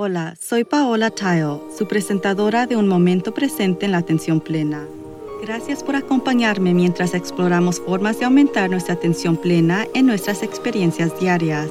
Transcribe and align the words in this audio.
Hola, 0.00 0.36
soy 0.38 0.62
Paola 0.62 1.10
Tile, 1.10 1.58
su 1.76 1.88
presentadora 1.88 2.68
de 2.68 2.76
Un 2.76 2.86
Momento 2.86 3.34
Presente 3.34 3.84
en 3.84 3.90
la 3.90 3.98
Atención 3.98 4.40
Plena. 4.40 4.86
Gracias 5.42 5.82
por 5.82 5.96
acompañarme 5.96 6.72
mientras 6.72 7.14
exploramos 7.14 7.80
formas 7.80 8.20
de 8.20 8.26
aumentar 8.26 8.70
nuestra 8.70 8.94
atención 8.94 9.36
plena 9.36 9.88
en 9.94 10.06
nuestras 10.06 10.44
experiencias 10.44 11.18
diarias. 11.18 11.68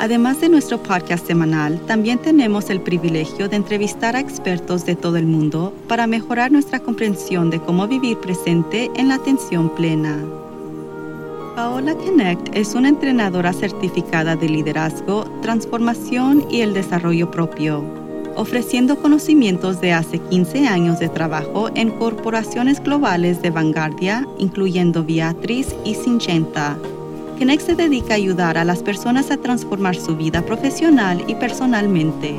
Además 0.00 0.40
de 0.40 0.48
nuestro 0.48 0.82
podcast 0.82 1.24
semanal, 1.24 1.78
también 1.86 2.18
tenemos 2.18 2.68
el 2.68 2.80
privilegio 2.80 3.48
de 3.48 3.54
entrevistar 3.54 4.16
a 4.16 4.20
expertos 4.20 4.84
de 4.84 4.96
todo 4.96 5.16
el 5.16 5.26
mundo 5.26 5.72
para 5.86 6.08
mejorar 6.08 6.50
nuestra 6.50 6.80
comprensión 6.80 7.50
de 7.50 7.60
cómo 7.60 7.86
vivir 7.86 8.18
presente 8.18 8.90
en 8.96 9.06
la 9.06 9.14
atención 9.14 9.72
plena. 9.72 10.18
Paola 11.56 11.94
Connect 11.94 12.54
es 12.54 12.74
una 12.74 12.90
entrenadora 12.90 13.54
certificada 13.54 14.36
de 14.36 14.46
liderazgo, 14.46 15.24
transformación 15.40 16.44
y 16.50 16.60
el 16.60 16.74
desarrollo 16.74 17.30
propio, 17.30 17.82
ofreciendo 18.36 18.98
conocimientos 19.00 19.80
de 19.80 19.94
hace 19.94 20.18
15 20.18 20.68
años 20.68 20.98
de 20.98 21.08
trabajo 21.08 21.70
en 21.74 21.90
corporaciones 21.92 22.82
globales 22.84 23.40
de 23.40 23.50
vanguardia, 23.50 24.28
incluyendo 24.36 25.02
Beatriz 25.02 25.74
y 25.82 25.94
Syngenta 25.94 26.76
Connect 27.38 27.62
se 27.66 27.74
dedica 27.74 28.12
a 28.12 28.16
ayudar 28.16 28.56
a 28.58 28.64
las 28.64 28.82
personas 28.82 29.30
a 29.30 29.38
transformar 29.38 29.96
su 29.96 30.16
vida 30.16 30.42
profesional 30.42 31.22
y 31.26 31.34
personalmente. 31.34 32.38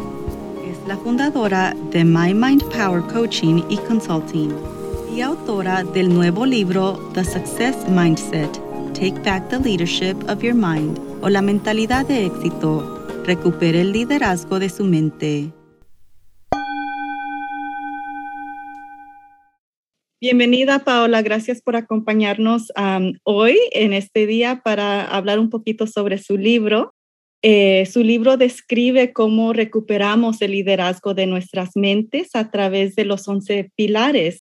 Es 0.70 0.88
la 0.88 0.98
fundadora 0.98 1.76
de 1.91 2.04
My 2.04 2.34
Mind 2.34 2.63
Power 2.65 3.02
Coaching 3.13 3.63
y 3.68 3.77
Consulting 3.77 4.52
y 5.15 5.21
autora 5.21 5.84
del 5.84 6.13
nuevo 6.13 6.45
libro 6.45 6.99
The 7.13 7.23
Success 7.23 7.76
Mindset, 7.90 8.66
Take 8.97 9.21
Back 9.23 9.49
the 9.49 9.59
Leadership 9.59 10.15
of 10.27 10.41
Your 10.41 10.55
Mind 10.55 10.97
o 11.21 11.29
la 11.29 11.43
mentalidad 11.43 12.07
de 12.07 12.25
éxito, 12.25 13.05
recupere 13.25 13.81
el 13.81 13.91
liderazgo 13.91 14.57
de 14.57 14.70
su 14.70 14.85
mente. 14.85 15.51
Bienvenida, 20.20 20.79
Paola. 20.79 21.21
Gracias 21.21 21.62
por 21.62 21.76
acompañarnos 21.76 22.71
hoy 23.21 23.59
en 23.71 23.93
este 23.93 24.26
día 24.26 24.62
para 24.63 25.05
hablar 25.05 25.37
un 25.37 25.51
poquito 25.51 25.85
sobre 25.85 26.17
su 26.17 26.35
libro. 26.35 26.95
Eh, 27.43 27.85
su 27.85 28.04
libro 28.04 28.35
describe 28.35 29.13
cómo 29.13 29.54
recuperamos 29.54 30.41
el 30.41 30.54
liderazgo 30.54 31.13
de 31.13 31.27
nuestras 31.27 31.76
mentes 31.76 32.32
a 32.34 32.49
través 32.49 32.95
de 32.95 33.05
los 33.05 33.27
11 33.27 33.70
pilares. 33.76 34.41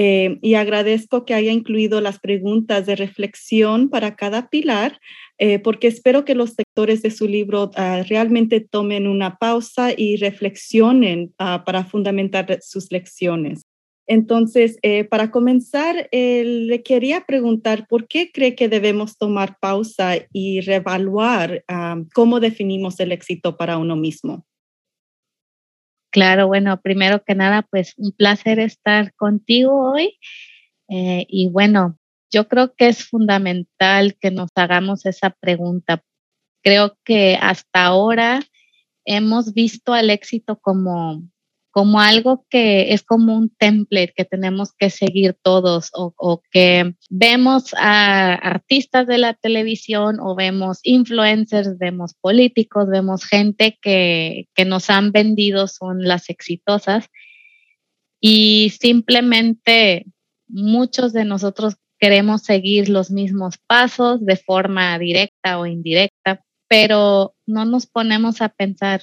Eh, 0.00 0.38
y 0.42 0.54
agradezco 0.54 1.24
que 1.24 1.34
haya 1.34 1.50
incluido 1.50 2.00
las 2.00 2.20
preguntas 2.20 2.86
de 2.86 2.94
reflexión 2.94 3.88
para 3.88 4.14
cada 4.14 4.48
pilar, 4.48 5.00
eh, 5.38 5.58
porque 5.58 5.88
espero 5.88 6.24
que 6.24 6.36
los 6.36 6.54
lectores 6.56 7.02
de 7.02 7.10
su 7.10 7.26
libro 7.26 7.72
ah, 7.74 8.04
realmente 8.08 8.60
tomen 8.60 9.08
una 9.08 9.38
pausa 9.38 9.90
y 9.96 10.14
reflexionen 10.14 11.34
ah, 11.40 11.64
para 11.66 11.82
fundamentar 11.82 12.60
sus 12.62 12.92
lecciones. 12.92 13.62
Entonces, 14.06 14.78
eh, 14.82 15.02
para 15.02 15.32
comenzar, 15.32 16.08
le 16.12 16.82
quería 16.84 17.24
preguntar 17.26 17.88
por 17.88 18.06
qué 18.06 18.30
cree 18.32 18.54
que 18.54 18.68
debemos 18.68 19.18
tomar 19.18 19.56
pausa 19.60 20.14
y 20.32 20.60
reevaluar 20.60 21.64
cómo 22.14 22.38
definimos 22.40 23.00
el 23.00 23.10
éxito 23.10 23.56
para 23.56 23.76
uno 23.76 23.96
mismo. 23.96 24.46
Claro, 26.10 26.46
bueno, 26.46 26.80
primero 26.80 27.22
que 27.22 27.34
nada, 27.34 27.62
pues 27.62 27.94
un 27.98 28.12
placer 28.12 28.58
estar 28.60 29.14
contigo 29.14 29.92
hoy. 29.92 30.18
Eh, 30.88 31.26
y 31.28 31.48
bueno, 31.48 31.98
yo 32.30 32.48
creo 32.48 32.74
que 32.74 32.88
es 32.88 33.04
fundamental 33.04 34.16
que 34.18 34.30
nos 34.30 34.50
hagamos 34.54 35.04
esa 35.06 35.30
pregunta. 35.30 36.02
Creo 36.62 36.96
que 37.04 37.38
hasta 37.40 37.84
ahora 37.84 38.40
hemos 39.04 39.54
visto 39.54 39.92
al 39.92 40.10
éxito 40.10 40.58
como 40.60 41.22
como 41.70 42.00
algo 42.00 42.46
que 42.48 42.92
es 42.92 43.02
como 43.02 43.36
un 43.36 43.50
template 43.50 44.14
que 44.16 44.24
tenemos 44.24 44.72
que 44.72 44.90
seguir 44.90 45.36
todos 45.42 45.90
o, 45.94 46.42
que 46.50 46.94
vemos 47.10 47.74
a 47.76 48.34
artistas 48.34 49.06
de 49.06 49.18
la 49.18 49.34
televisión 49.34 50.18
o 50.20 50.34
vemos 50.34 50.80
influencers, 50.82 51.78
vemos 51.78 52.14
políticos, 52.20 52.88
vemos 52.88 53.24
gente 53.24 53.78
que, 53.80 54.48
que 54.54 54.64
nos 54.64 54.90
han 54.90 55.12
vendido 55.12 55.66
son 55.68 56.02
las 56.04 56.30
exitosas. 56.30 57.08
Y 58.20 58.72
simplemente 58.80 60.06
muchos 60.48 61.12
de 61.12 61.24
nosotros 61.24 61.76
queremos 61.98 62.42
seguir 62.42 62.88
los 62.88 63.10
mismos 63.10 63.58
pasos 63.66 64.24
de 64.24 64.36
forma 64.36 64.98
directa 64.98 65.58
o 65.58 65.66
indirecta, 65.66 66.44
pero 66.68 67.34
no 67.46 67.64
nos 67.64 67.86
ponemos 67.86 68.40
a 68.40 68.48
pensar 68.48 69.00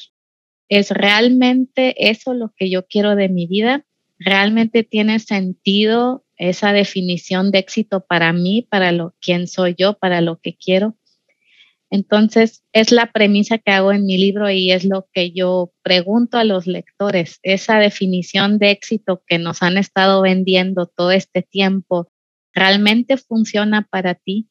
¿Es 0.70 0.90
realmente 0.90 2.10
eso 2.10 2.34
lo 2.34 2.54
que 2.58 2.70
yo 2.70 2.86
quiero 2.88 3.16
de 3.16 3.30
mi 3.30 3.48
vida? 3.48 3.86
¿Realmente 4.18 4.84
tiene 4.84 5.20
sentido 5.20 6.26
esa 6.38 6.74
definición 6.74 7.52
de 7.52 7.60
éxito 7.60 8.06
para 8.08 8.34
mí, 8.34 8.68
para 8.70 8.92
lo 8.92 9.16
quién 9.22 9.48
soy 9.48 9.76
yo, 9.78 9.98
para 9.98 10.22
lo 10.22 10.40
que 10.40 10.56
quiero? 10.56 10.96
Entonces, 11.92 12.64
es 12.74 12.92
la 12.92 13.12
premisa 13.12 13.60
que 13.60 13.72
hago 13.72 13.92
en 13.92 14.06
mi 14.06 14.18
libro 14.18 14.50
y 14.50 14.72
es 14.72 14.86
lo 14.86 15.08
que 15.14 15.32
yo 15.32 15.72
pregunto 15.84 16.38
a 16.38 16.44
los 16.44 16.66
lectores, 16.66 17.40
esa 17.44 17.78
definición 17.78 18.58
de 18.58 18.72
éxito 18.72 19.24
que 19.28 19.38
nos 19.38 19.62
han 19.62 19.78
estado 19.78 20.22
vendiendo 20.22 20.88
todo 20.88 21.12
este 21.12 21.44
tiempo, 21.44 22.10
¿realmente 22.54 23.18
funciona 23.18 23.88
para 23.90 24.16
ti? 24.16 24.50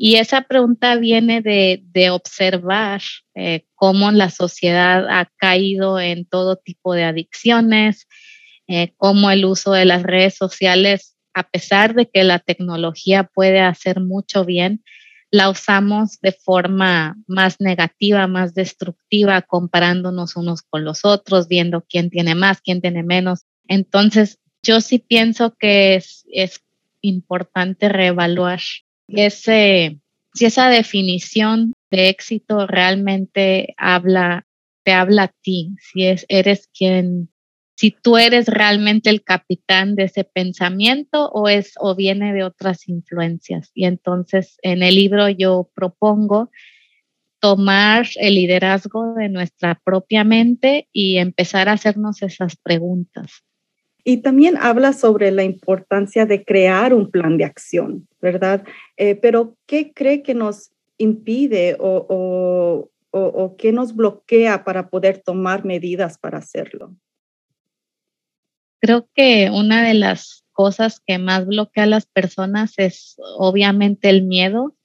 Y 0.00 0.14
esa 0.14 0.42
pregunta 0.42 0.94
viene 0.94 1.42
de, 1.42 2.10
observar 2.10 3.02
eh, 3.34 3.66
cómo 3.74 4.12
la 4.12 4.30
sociedad 4.30 5.08
ha 5.10 5.28
caído 5.36 5.98
en 5.98 6.24
todo 6.24 6.54
tipo 6.56 6.94
de 6.94 7.02
adicciones, 7.02 8.06
eh, 8.68 8.94
cómo 8.96 9.32
el 9.32 9.44
uso 9.44 9.72
de 9.72 9.84
las 9.84 10.04
redes 10.04 10.36
sociales, 10.36 11.16
a 11.34 11.42
pesar 11.42 11.94
de 11.94 12.08
que 12.08 12.22
la 12.22 12.38
tecnología 12.38 13.24
puede 13.24 13.58
hacer 13.58 14.00
mucho 14.00 14.44
bien, 14.44 14.84
la 15.32 15.50
usamos 15.50 16.20
de 16.20 16.30
forma 16.30 17.16
más 17.26 17.60
negativa, 17.60 18.28
más 18.28 18.54
destructiva, 18.54 19.42
comparándonos 19.42 20.36
unos 20.36 20.62
con 20.62 20.84
los 20.84 21.04
otros, 21.04 21.48
viendo 21.48 21.84
quién 21.88 22.08
tiene 22.08 22.36
más, 22.36 22.60
quién 22.60 22.80
tiene 22.80 23.02
menos. 23.02 23.46
Entonces, 23.66 24.38
yo 24.62 24.80
sí 24.80 25.00
pienso 25.00 25.56
que 25.58 25.96
es, 25.96 26.24
es 26.32 26.60
importante 27.00 27.88
reevaluar 27.88 28.60
ese, 29.08 30.00
si 30.34 30.44
esa 30.44 30.68
definición 30.68 31.74
de 31.90 32.08
éxito 32.08 32.66
realmente 32.66 33.74
habla, 33.76 34.46
te 34.84 34.92
habla 34.92 35.24
a 35.24 35.34
ti, 35.42 35.74
si 35.80 36.06
es, 36.06 36.26
eres 36.28 36.68
quien, 36.76 37.30
si 37.76 37.90
tú 37.90 38.16
eres 38.18 38.46
realmente 38.46 39.10
el 39.10 39.22
capitán 39.22 39.94
de 39.94 40.04
ese 40.04 40.24
pensamiento 40.24 41.30
o 41.30 41.48
es, 41.48 41.72
o 41.78 41.94
viene 41.94 42.32
de 42.32 42.44
otras 42.44 42.88
influencias. 42.88 43.70
Y 43.74 43.86
entonces 43.86 44.58
en 44.62 44.82
el 44.82 44.94
libro 44.94 45.28
yo 45.28 45.70
propongo 45.74 46.50
tomar 47.40 48.06
el 48.16 48.34
liderazgo 48.34 49.14
de 49.14 49.28
nuestra 49.28 49.80
propia 49.84 50.24
mente 50.24 50.88
y 50.92 51.18
empezar 51.18 51.68
a 51.68 51.72
hacernos 51.72 52.22
esas 52.22 52.56
preguntas. 52.56 53.44
Y 54.04 54.18
también 54.18 54.56
habla 54.56 54.92
sobre 54.92 55.30
la 55.30 55.44
importancia 55.44 56.24
de 56.24 56.44
crear 56.44 56.94
un 56.94 57.10
plan 57.10 57.36
de 57.36 57.44
acción, 57.44 58.08
¿verdad? 58.20 58.64
Eh, 58.96 59.14
pero, 59.16 59.56
¿qué 59.66 59.92
cree 59.92 60.22
que 60.22 60.34
nos 60.34 60.70
impide 60.96 61.76
o, 61.78 62.90
o, 63.10 63.56
qué 63.56 63.72
nos 63.72 63.94
bloquea 63.94 64.64
para 64.64 64.88
poder 64.88 65.18
tomar 65.18 65.64
medidas 65.64 66.18
para 66.18 66.38
hacerlo? 66.38 66.94
Creo 68.80 69.08
que 69.14 69.50
una 69.52 69.86
de 69.86 69.94
las 69.94 70.44
cosas 70.52 71.00
que 71.04 71.18
más 71.18 71.46
bloquea 71.46 71.84
a 71.84 71.86
las 71.88 72.06
personas 72.06 72.74
es 72.78 73.16
obviamente 73.36 74.08
el 74.08 74.22
miedo, 74.22 74.76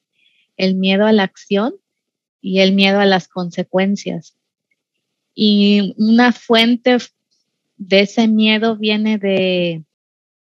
el 0.58 0.76
miedo 0.76 1.06
a 1.06 1.12
la 1.12 1.24
acción 1.24 1.76
y 2.42 2.60
el 2.60 2.74
miedo 2.74 3.00
a 3.00 3.06
las 3.06 3.28
consecuencias. 3.28 4.38
Y 5.36 5.96
una 5.98 6.32
fuente 6.32 6.98
de 7.88 8.02
ese 8.02 8.28
miedo 8.28 8.78
viene 8.78 9.18
de, 9.18 9.84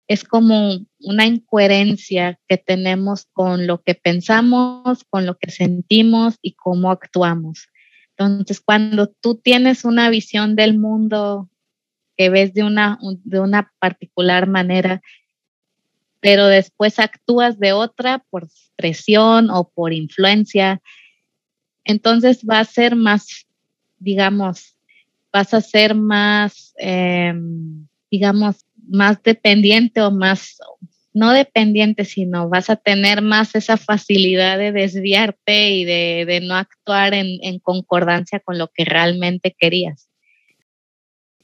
es 0.08 0.25
como 0.25 0.85
una 1.00 1.26
incoherencia 1.26 2.38
que 2.49 2.58
tenemos 2.58 3.26
con 3.32 3.67
lo 3.67 3.82
que 3.82 3.94
pensamos, 3.94 5.05
con 5.08 5.26
lo 5.26 5.37
que 5.37 5.50
sentimos 5.50 6.37
y 6.43 6.55
cómo 6.55 6.90
actuamos. 6.90 7.69
Entonces, 8.17 8.61
cuando 8.61 9.08
tú 9.08 9.37
tienes 9.37 9.85
una 9.85 10.11
visión 10.11 10.56
del 10.56 10.76
mundo 10.79 11.49
que 12.17 12.31
ves 12.31 12.52
de 12.55 12.64
una, 12.64 12.99
de 13.23 13.38
una 13.38 13.73
particular 13.79 14.49
manera, 14.49 15.00
pero 16.20 16.46
después 16.46 16.99
actúas 16.99 17.61
de 17.61 17.73
otra 17.73 18.25
por 18.31 18.49
presión 18.75 19.50
o 19.50 19.69
por 19.69 19.93
influencia, 19.93 20.82
entonces 21.84 22.44
va 22.44 22.58
a 22.58 22.64
ser 22.64 22.96
más, 22.96 23.46
digamos, 23.99 24.78
vas 25.38 25.55
a 25.55 25.61
ser 25.61 25.94
más, 25.94 26.75
em, 26.79 27.87
digamos, 28.11 28.67
más 28.88 29.23
dependiente 29.23 30.02
o 30.02 30.11
más, 30.11 30.58
no 31.14 31.32
dependiente, 31.32 32.05
sino 32.05 32.49
vas 32.49 32.70
a 32.70 32.76
tener 32.76 33.23
más 33.23 33.55
esa 33.55 33.76
facilidad 33.76 34.58
de 34.58 34.73
desviarte 34.73 35.70
y 35.70 35.85
de, 35.85 36.40
no 36.43 36.56
actuar 36.56 37.14
en, 37.14 37.61
concordancia 37.61 38.40
con 38.40 38.58
lo 38.58 38.69
que 38.75 38.85
realmente 38.85 39.55
querías. 39.56 40.08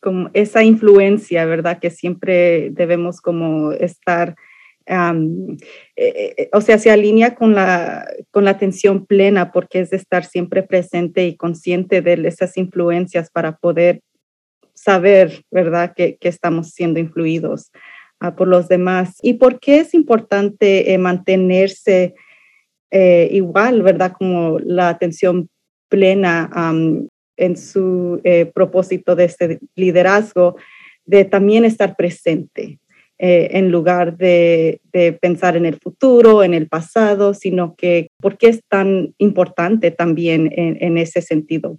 como 0.00 0.28
esa 0.34 0.62
influencia, 0.62 1.46
¿verdad? 1.46 1.78
Que 1.78 1.90
siempre 1.90 2.70
debemos 2.70 3.22
como 3.22 3.72
estar, 3.72 4.34
eh, 4.86 5.56
eh, 5.96 6.48
o 6.52 6.60
sea, 6.60 6.78
se 6.78 6.90
alinea 6.90 7.34
con 7.34 7.54
la, 7.54 8.06
con 8.30 8.44
la 8.44 8.50
atención 8.50 9.06
plena 9.06 9.52
porque 9.52 9.80
es 9.80 9.90
de 9.90 9.96
estar 9.96 10.24
siempre 10.24 10.62
presente 10.62 11.26
y 11.26 11.36
consciente 11.36 12.02
de 12.02 12.14
esas 12.28 12.56
influencias 12.56 13.30
para 13.30 13.56
poder 13.56 14.00
saber, 14.74 15.44
¿verdad? 15.50 15.94
Que, 15.94 16.16
que 16.16 16.28
estamos 16.28 16.70
siendo 16.70 17.00
influidos 17.00 17.70
uh, 18.20 18.34
por 18.34 18.48
los 18.48 18.68
demás. 18.68 19.18
¿Y 19.22 19.34
por 19.34 19.60
qué 19.60 19.80
es 19.80 19.94
importante 19.94 20.92
eh, 20.92 20.98
mantenerse 20.98 22.14
igual, 23.30 23.82
¿verdad? 23.82 24.12
Como 24.16 24.60
la 24.60 24.88
atención 24.88 25.48
plena 25.88 26.48
en 27.36 27.56
su 27.56 28.20
eh, 28.24 28.50
propósito 28.54 29.16
de 29.16 29.24
este 29.24 29.58
liderazgo, 29.74 30.56
de 31.04 31.24
también 31.24 31.64
estar 31.64 31.96
presente 31.96 32.78
eh, 33.18 33.50
en 33.52 33.70
lugar 33.70 34.16
de, 34.16 34.80
pensar 35.20 35.56
en 35.56 35.66
el 35.66 35.78
futuro, 35.78 36.42
en 36.42 36.52
el 36.52 36.68
pasado, 36.68 37.32
sino 37.32 37.76
que 37.76 38.08
por 38.18 38.38
qué 38.38 38.48
es 38.48 38.60
tan 38.68 39.14
importante 39.18 39.90
también 39.90 40.50
en, 40.52 40.98
ese 40.98 41.22
sentido. 41.22 41.78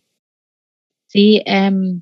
Sí, 1.08 1.42
em, 1.46 2.02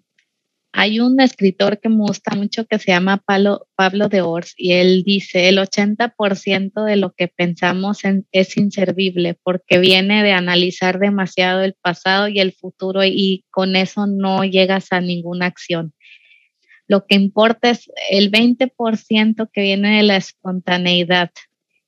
hay 0.71 0.99
un 0.99 1.19
escritor 1.19 1.79
que 1.79 1.89
me 1.89 1.97
gusta 1.97 2.35
mucho 2.35 2.65
que 2.65 2.77
se 2.79 2.91
llama 2.91 3.17
Pablo, 3.17 3.67
Pablo 3.75 4.07
de 4.07 4.21
Ors 4.21 4.53
y 4.57 4.73
él 4.73 5.03
dice, 5.03 5.49
el 5.49 5.59
80% 5.59 6.83
de 6.83 6.95
lo 6.95 7.11
que 7.11 7.27
pensamos 7.27 8.01
es 8.31 8.57
inservible 8.57 9.37
porque 9.43 9.77
viene 9.79 10.23
de 10.23 10.31
analizar 10.31 10.99
demasiado 10.99 11.61
el 11.61 11.75
pasado 11.79 12.27
y 12.27 12.39
el 12.39 12.53
futuro 12.53 13.03
y 13.03 13.45
con 13.51 13.75
eso 13.75 14.07
no 14.07 14.43
llegas 14.45 14.91
a 14.91 14.99
ninguna 14.99 15.45
acción. 15.45 15.93
Lo 16.93 17.07
que 17.07 17.15
importa 17.15 17.71
es 17.71 17.89
el 18.11 18.31
20% 18.31 19.49
que 19.51 19.61
viene 19.61 19.97
de 19.97 20.03
la 20.03 20.15
espontaneidad. 20.15 21.31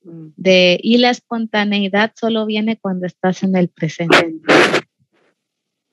Mm. 0.04 0.30
De, 0.36 0.80
y 0.82 0.98
la 0.98 1.12
espontaneidad 1.12 2.14
solo 2.16 2.48
viene 2.48 2.80
cuando 2.80 3.06
estás 3.06 3.44
en 3.44 3.56
el 3.56 3.70
presente. 3.70 4.34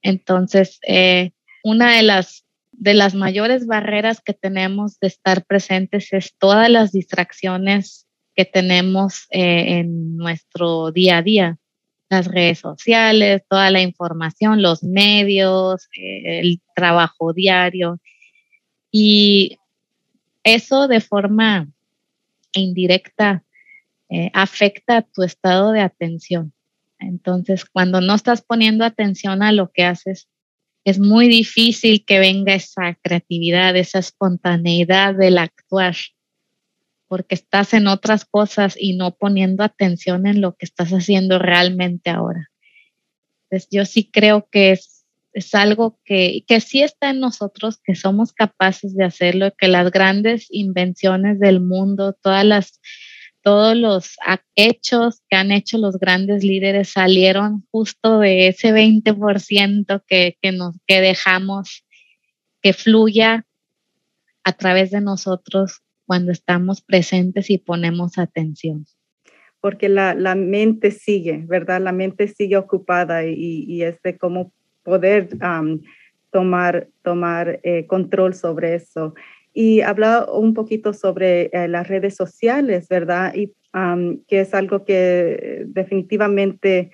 Entonces, 0.01 0.79
eh, 0.89 1.33
una 1.63 1.97
de 1.97 2.05
las 2.05 2.47
de 2.71 2.95
las 2.95 3.15
mayores 3.15 3.67
barreras 3.67 4.23
que 4.23 4.33
tenemos 4.33 4.99
de 4.99 5.09
estar 5.09 5.45
presentes 5.45 6.11
es 6.15 6.35
todas 6.39 6.71
las 6.71 6.91
distracciones 6.91 8.07
que 8.35 8.47
tenemos 8.47 9.27
eh, 9.31 9.81
en 9.81 10.17
nuestro 10.17 10.91
día 10.91 11.19
a 11.19 11.23
día, 11.23 11.59
las 12.09 12.29
redes 12.29 12.61
sociales, 12.61 13.43
toda 13.47 13.71
la 13.71 13.83
información, 13.83 14.63
los 14.63 14.83
medios, 14.83 15.87
eh, 15.99 16.41
el 16.41 16.63
trabajo 16.75 17.35
diario. 17.35 18.01
Y 18.93 19.59
eso 20.45 20.87
de 20.87 21.01
forma 21.01 21.69
indirecta 22.53 23.43
eh, 24.11 24.31
afecta 24.35 25.03
tu 25.03 25.23
estado 25.23 25.73
de 25.73 25.81
atención. 25.81 26.53
Entonces, 26.99 27.65
cuando 27.65 28.01
no 28.01 28.15
estás 28.15 28.43
poniendo 28.43 28.85
atención 28.85 29.43
a 29.43 29.53
lo 29.53 29.73
que 29.73 29.85
haces, 29.85 30.29
es 30.85 30.99
muy 30.99 31.29
difícil 31.29 32.05
que 32.05 32.19
venga 32.19 32.55
esa 32.55 32.95
creatividad, 33.03 33.75
esa 33.77 33.99
espontaneidad 33.99 35.15
del 35.15 35.39
actuar, 35.39 35.97
porque 37.09 37.35
estás 37.35 37.73
en 37.73 37.87
otras 37.87 38.25
cosas 38.25 38.75
y 38.79 38.97
no 38.97 39.15
poniendo 39.15 39.65
atención 39.65 40.27
en 40.27 40.41
lo 40.41 40.57
que 40.57 40.67
estás 40.67 40.91
haciendo 40.91 41.39
realmente 41.39 42.11
ahora. 42.11 42.51
Entonces, 43.45 43.69
yo 43.71 43.85
sí 43.85 44.11
creo 44.11 44.49
que 44.51 44.73
es, 44.73 45.02
es 45.33 45.55
algo 45.55 45.99
que, 46.05 46.45
que 46.47 46.61
sí 46.61 46.83
está 46.83 47.11
en 47.11 47.21
nosotros, 47.21 47.81
que 47.83 47.95
somos 47.95 48.33
capaces 48.33 48.95
de 48.95 49.05
hacerlo, 49.05 49.53
que 49.57 49.69
las 49.69 49.91
grandes 49.91 50.47
invenciones 50.51 51.41
del 51.41 51.61
mundo, 51.61 52.17
todas 52.21 52.45
las 52.45 52.81
todos 53.43 53.77
los 53.77 54.15
hechos 54.55 55.21
que 55.29 55.37
han 55.37 55.51
hecho 55.51 55.77
los 55.77 55.99
grandes 55.99 56.45
líderes 56.45 56.91
salieron 56.91 57.67
justo 57.73 58.21
de 58.21 58.47
ese 58.47 58.73
20% 58.73 60.05
que, 60.07 60.39
que, 60.41 60.59
que 60.87 61.01
dejamos 61.01 61.85
que 62.63 62.73
fluya 62.73 63.45
a 64.45 64.53
través 64.53 64.93
de 64.93 65.01
nosotros 65.01 65.83
cuando 66.07 66.31
estamos 66.31 66.83
presentes 66.83 67.51
y 67.51 67.59
ponemos 67.59 68.17
atención. 68.17 68.87
Porque 69.61 69.89
la, 69.89 70.15
la 70.15 70.37
mente 70.37 70.93
sigue, 70.93 71.45
¿verdad? 71.47 71.81
La 71.81 71.93
mente 71.93 72.29
sigue 72.29 72.57
ocupada 72.57 73.27
y, 73.27 73.65
y 73.67 73.83
es 73.83 74.01
de 74.03 74.19
cómo 74.19 74.53
poder 74.83 75.29
tomar, 76.31 76.89
tomar 77.03 77.61
eh, 77.63 77.87
control 77.87 78.35
sobre 78.35 78.75
eso 78.75 79.15
y 79.55 79.81
habla 79.83 80.27
un 80.31 80.55
poquito 80.55 80.93
sobre 80.93 81.51
eh, 81.53 81.69
las 81.69 81.89
redes 81.89 82.17
sociales, 82.17 82.89
¿verdad? 82.89 83.35
Y 83.35 83.53
que 84.29 84.41
es 84.41 84.53
algo 84.53 84.85
que 84.85 85.65
definitivamente 85.67 86.91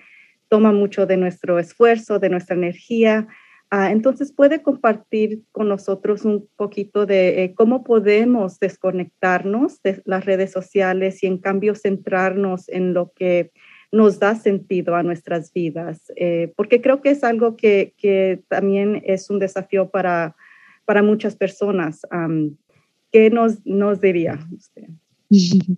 toma 0.47 0.71
mucho 0.71 1.05
de 1.05 1.17
nuestro 1.17 1.59
esfuerzo, 1.59 2.19
de 2.19 2.29
nuestra 2.29 2.55
energía. 2.55 3.27
Ah, 3.69 3.91
entonces, 3.91 4.33
puede 4.33 4.63
compartir 4.63 5.43
con 5.51 5.69
nosotros 5.69 6.25
un 6.25 6.47
poquito 6.55 7.05
de 7.05 7.43
eh, 7.43 7.53
cómo 7.53 7.83
podemos 7.83 8.59
desconectarnos 8.59 9.81
de 9.83 10.01
las 10.05 10.25
redes 10.25 10.51
sociales 10.51 11.21
y 11.23 11.27
en 11.27 11.37
cambio 11.37 11.75
centrarnos 11.75 12.67
en 12.69 12.93
lo 12.93 13.11
que 13.15 13.51
nos 13.91 14.19
da 14.19 14.35
sentido 14.35 14.95
a 14.95 15.03
nuestras 15.03 15.51
vidas, 15.51 16.11
eh, 16.15 16.53
porque 16.55 16.81
creo 16.81 17.01
que 17.01 17.09
es 17.09 17.23
algo 17.23 17.55
que, 17.57 18.43
también 18.47 19.01
es 19.05 19.29
un 19.29 19.39
desafío 19.39 19.89
para 19.89 20.35
para 20.89 21.03
muchas 21.03 21.35
personas. 21.35 22.01
¿Qué 23.11 23.29
nos, 23.29 23.63
nos 23.63 24.01
diría 24.01 24.39
usted? 24.51 24.87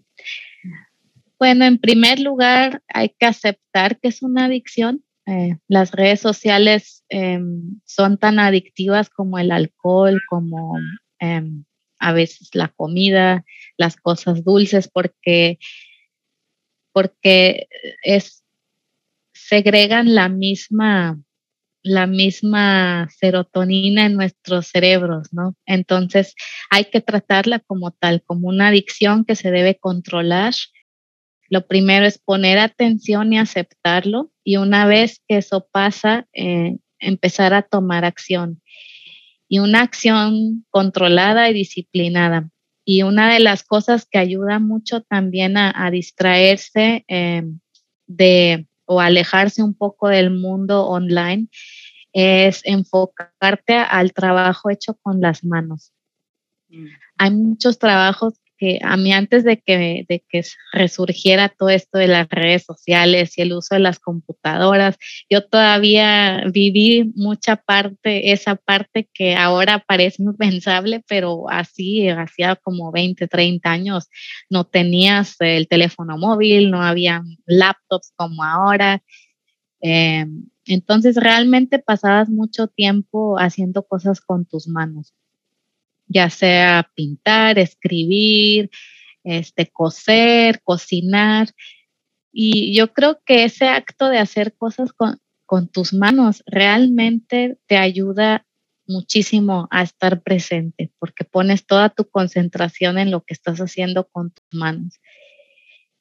Bueno, 1.37 1.65
en 1.65 1.79
primer 1.79 2.19
lugar, 2.19 2.83
hay 2.87 3.15
que 3.17 3.25
aceptar 3.25 3.99
que 3.99 4.09
es 4.09 4.21
una 4.21 4.45
adicción. 4.45 5.03
Eh, 5.25 5.57
las 5.67 5.91
redes 5.91 6.19
sociales 6.19 7.03
em, 7.09 7.79
son 7.83 8.19
tan 8.19 8.37
adictivas 8.37 9.09
como 9.09 9.39
el 9.39 9.49
alcohol, 9.49 10.21
como 10.29 10.77
em, 11.17 11.63
a 11.97 12.13
veces 12.13 12.51
la 12.53 12.67
comida, 12.67 13.43
las 13.75 13.95
cosas 13.95 14.43
dulces, 14.43 14.87
porque, 14.87 15.57
porque 16.93 17.67
es, 18.03 18.43
segregan 19.33 20.15
la 20.15 20.29
misma 20.29 21.17
la 21.83 22.07
misma 22.07 23.09
serotonina 23.09 24.05
en 24.05 24.13
nuestros 24.13 24.67
cerebros, 24.67 25.29
¿no? 25.31 25.55
Entonces 25.65 26.35
hay 26.69 26.85
que 26.85 27.01
tratarla 27.01 27.59
como 27.59 27.91
tal, 27.91 28.23
como 28.23 28.49
una 28.49 28.67
adicción 28.67 29.25
que 29.25 29.35
se 29.35 29.51
debe 29.51 29.77
controlar. 29.79 30.53
Lo 31.49 31.67
primero 31.67 32.05
es 32.05 32.19
poner 32.19 32.59
atención 32.59 33.33
y 33.33 33.39
aceptarlo 33.39 34.31
y 34.43 34.57
una 34.57 34.85
vez 34.85 35.21
que 35.27 35.37
eso 35.37 35.67
pasa, 35.71 36.27
eh, 36.33 36.77
empezar 36.99 37.53
a 37.53 37.63
tomar 37.63 38.05
acción. 38.05 38.61
Y 39.47 39.59
una 39.59 39.81
acción 39.81 40.65
controlada 40.69 41.49
y 41.49 41.53
disciplinada. 41.53 42.49
Y 42.93 43.03
una 43.03 43.31
de 43.31 43.39
las 43.39 43.63
cosas 43.63 44.05
que 44.05 44.17
ayuda 44.17 44.59
mucho 44.59 44.99
también 44.99 45.55
a, 45.55 45.89
distraerse 45.91 47.05
eh, 47.07 47.41
de 48.05 48.67
o 48.83 48.99
alejarse 48.99 49.63
un 49.63 49.73
poco 49.73 50.09
del 50.09 50.29
mundo 50.29 50.85
online 50.85 51.47
es 52.11 52.59
enfocarte 52.65 53.77
al 53.77 54.11
trabajo 54.11 54.69
hecho 54.69 54.95
con 55.01 55.21
las 55.21 55.45
manos. 55.45 55.93
Mm. 56.67 56.87
Hay 57.17 57.31
muchos 57.31 57.79
trabajos 57.79 58.33
que 58.61 58.77
a 58.83 58.95
mí 58.95 59.11
antes 59.11 59.43
de 59.43 59.59
que, 59.59 60.05
resurgiera 60.71 61.49
todo 61.49 61.69
esto 61.69 61.97
de 61.97 62.07
las 62.07 62.29
redes 62.29 62.63
sociales 62.63 63.35
y 63.35 63.41
el 63.41 63.53
uso 63.53 63.73
de 63.73 63.81
las 63.81 63.97
computadoras, 63.97 64.97
yo 65.31 65.43
todavía 65.47 66.43
viví 66.53 67.11
mucha 67.15 67.55
parte, 67.55 68.31
esa 68.31 68.55
parte 68.55 69.09
que 69.15 69.35
ahora 69.35 69.83
parece 69.87 70.21
impensable, 70.23 71.03
pero 71.07 71.49
así, 71.49 72.07
hacía 72.07 72.55
como 72.55 72.91
20, 72.91 73.27
30 73.27 73.71
años, 73.71 74.09
no 74.47 74.65
tenías 74.65 75.37
el 75.39 75.67
teléfono 75.67 76.19
móvil, 76.19 76.69
no 76.69 76.83
había 76.83 77.23
laptops 77.47 78.13
como 78.15 78.43
ahora. 78.43 79.01
Eh, 79.81 80.27
entonces 80.65 81.15
realmente 81.15 81.79
pasabas 81.79 82.29
mucho 82.29 82.67
tiempo 82.67 83.39
haciendo 83.39 83.81
cosas 83.87 84.21
con 84.21 84.45
tus 84.45 84.67
manos 84.67 85.15
ya 86.11 86.29
sea 86.29 86.89
pintar, 86.95 87.57
escribir, 87.59 88.69
este, 89.23 89.67
coser, 89.67 90.61
cocinar. 90.63 91.49
Y 92.31 92.75
yo 92.75 92.93
creo 92.93 93.21
que 93.25 93.43
ese 93.43 93.67
acto 93.67 94.09
de 94.09 94.19
hacer 94.19 94.53
cosas 94.55 94.93
con, 94.93 95.19
con 95.45 95.67
tus 95.67 95.93
manos 95.93 96.43
realmente 96.45 97.57
te 97.67 97.77
ayuda 97.77 98.45
muchísimo 98.87 99.67
a 99.71 99.83
estar 99.83 100.21
presente 100.21 100.91
porque 100.99 101.23
pones 101.23 101.65
toda 101.65 101.89
tu 101.89 102.09
concentración 102.09 102.97
en 102.97 103.11
lo 103.11 103.21
que 103.21 103.33
estás 103.33 103.59
haciendo 103.59 104.07
con 104.07 104.31
tus 104.31 104.45
manos. 104.51 104.99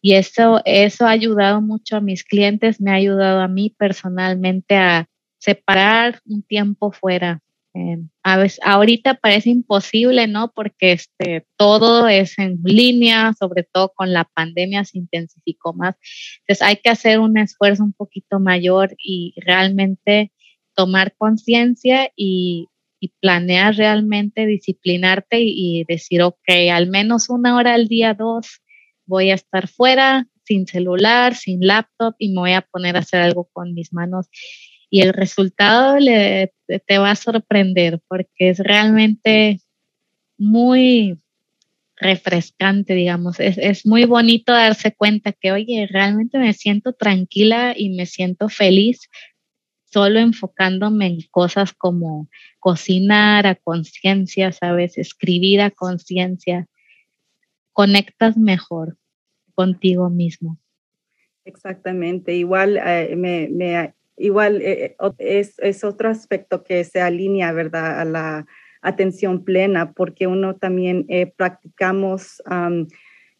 Y 0.02 0.14
eso, 0.14 0.62
eso 0.64 1.06
ha 1.06 1.10
ayudado 1.10 1.60
mucho 1.60 1.96
a 1.96 2.00
mis 2.00 2.24
clientes, 2.24 2.80
me 2.80 2.90
ha 2.90 2.94
ayudado 2.94 3.40
a 3.40 3.48
mí 3.48 3.74
personalmente 3.76 4.76
a 4.76 5.08
separar 5.38 6.20
un 6.24 6.42
tiempo 6.42 6.90
fuera 6.90 7.42
Eh, 7.74 7.98
a 8.24 8.36
veces, 8.36 8.58
ahorita 8.64 9.14
parece 9.14 9.50
imposible, 9.50 10.26
¿no? 10.26 10.52
Porque 10.52 10.92
este, 10.92 11.46
todo 11.56 12.08
es 12.08 12.36
en 12.38 12.58
línea, 12.64 13.32
sobre 13.38 13.62
todo 13.62 13.92
con 13.94 14.12
la 14.12 14.24
pandemia 14.24 14.84
se 14.84 14.98
intensificó 14.98 15.72
más. 15.72 15.94
Entonces 16.40 16.66
hay 16.66 16.76
que 16.76 16.90
hacer 16.90 17.20
un 17.20 17.38
esfuerzo 17.38 17.84
un 17.84 17.92
poquito 17.92 18.40
mayor 18.40 18.96
y 18.98 19.34
realmente 19.36 20.32
tomar 20.74 21.14
conciencia 21.16 22.10
y, 22.16 22.68
planear 23.20 23.76
realmente, 23.76 24.44
disciplinarte 24.44 25.38
y, 25.40 25.84
decir, 25.88 26.22
ok, 26.22 26.48
al 26.70 26.86
menos 26.88 27.30
una 27.30 27.56
hora 27.56 27.74
al 27.74 27.88
día, 27.88 28.12
dos, 28.12 28.60
voy 29.06 29.30
a 29.30 29.34
estar 29.34 29.68
fuera, 29.68 30.26
sin 30.44 30.66
celular, 30.66 31.34
sin 31.34 31.66
laptop 31.66 32.14
y 32.18 32.30
me 32.30 32.40
voy 32.40 32.52
a 32.52 32.60
poner 32.60 32.96
a 32.96 33.00
hacer 33.00 33.22
algo 33.22 33.48
con 33.52 33.72
mis 33.72 33.92
manos 33.92 34.26
y 34.90 35.02
el 35.02 35.12
resultado 35.12 35.98
le, 35.98 36.52
te 36.66 36.98
va 36.98 37.12
a 37.12 37.16
sorprender 37.16 38.00
porque 38.08 38.50
es 38.50 38.58
realmente 38.58 39.60
muy 40.36 41.18
refrescante, 41.96 42.94
digamos. 42.94 43.38
Es, 43.38 43.56
es, 43.58 43.86
muy 43.86 44.04
bonito 44.04 44.52
darse 44.52 44.92
cuenta 44.92 45.32
que, 45.32 45.52
oye, 45.52 45.86
realmente 45.88 46.38
me 46.38 46.52
siento 46.54 46.92
tranquila 46.92 47.74
y 47.76 47.90
me 47.90 48.06
siento 48.06 48.48
feliz 48.48 49.08
solo 49.84 50.20
enfocándome 50.20 51.06
en 51.06 51.18
cosas 51.30 51.72
como 51.72 52.28
cocinar 52.58 53.46
a 53.46 53.56
conciencia, 53.56 54.52
¿sabes? 54.52 54.96
Escribir 54.98 55.60
a 55.60 55.70
conciencia. 55.70 56.66
Conectas 57.72 58.36
mejor 58.36 58.96
contigo 59.54 60.08
mismo. 60.10 60.58
Exactamente. 61.44 62.34
Igual 62.34 62.78
eh, 62.84 63.14
me, 63.16 63.48
me, 63.48 63.94
igual 64.20 64.60
eh, 64.62 64.96
es, 65.18 65.58
es, 65.58 65.82
otro 65.82 66.08
aspecto 66.08 66.62
que 66.62 66.84
se 66.84 67.00
alinea, 67.00 67.52
¿verdad?, 67.52 68.00
a 68.00 68.04
la 68.04 68.46
atención 68.82 69.44
plena, 69.44 69.92
porque 69.92 70.26
uno 70.26 70.56
también 70.56 71.06
eh, 71.08 71.32
practicamos 71.36 72.42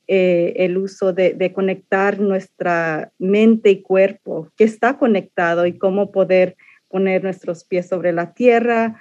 eh, 0.07 0.53
el 0.57 0.77
uso 0.77 1.13
de, 1.13 1.53
conectar 1.55 2.19
nuestra 2.19 3.13
mente 3.19 3.71
y 3.71 3.83
cuerpo, 3.83 4.51
que 4.57 4.65
está 4.65 4.99
conectado, 4.99 5.67
y 5.67 5.79
cómo 5.79 6.11
poder 6.11 6.57
poner 6.89 7.23
nuestros 7.23 7.65
pies 7.65 7.89
sobre 7.89 8.13
la 8.13 8.35
tierra. 8.35 9.01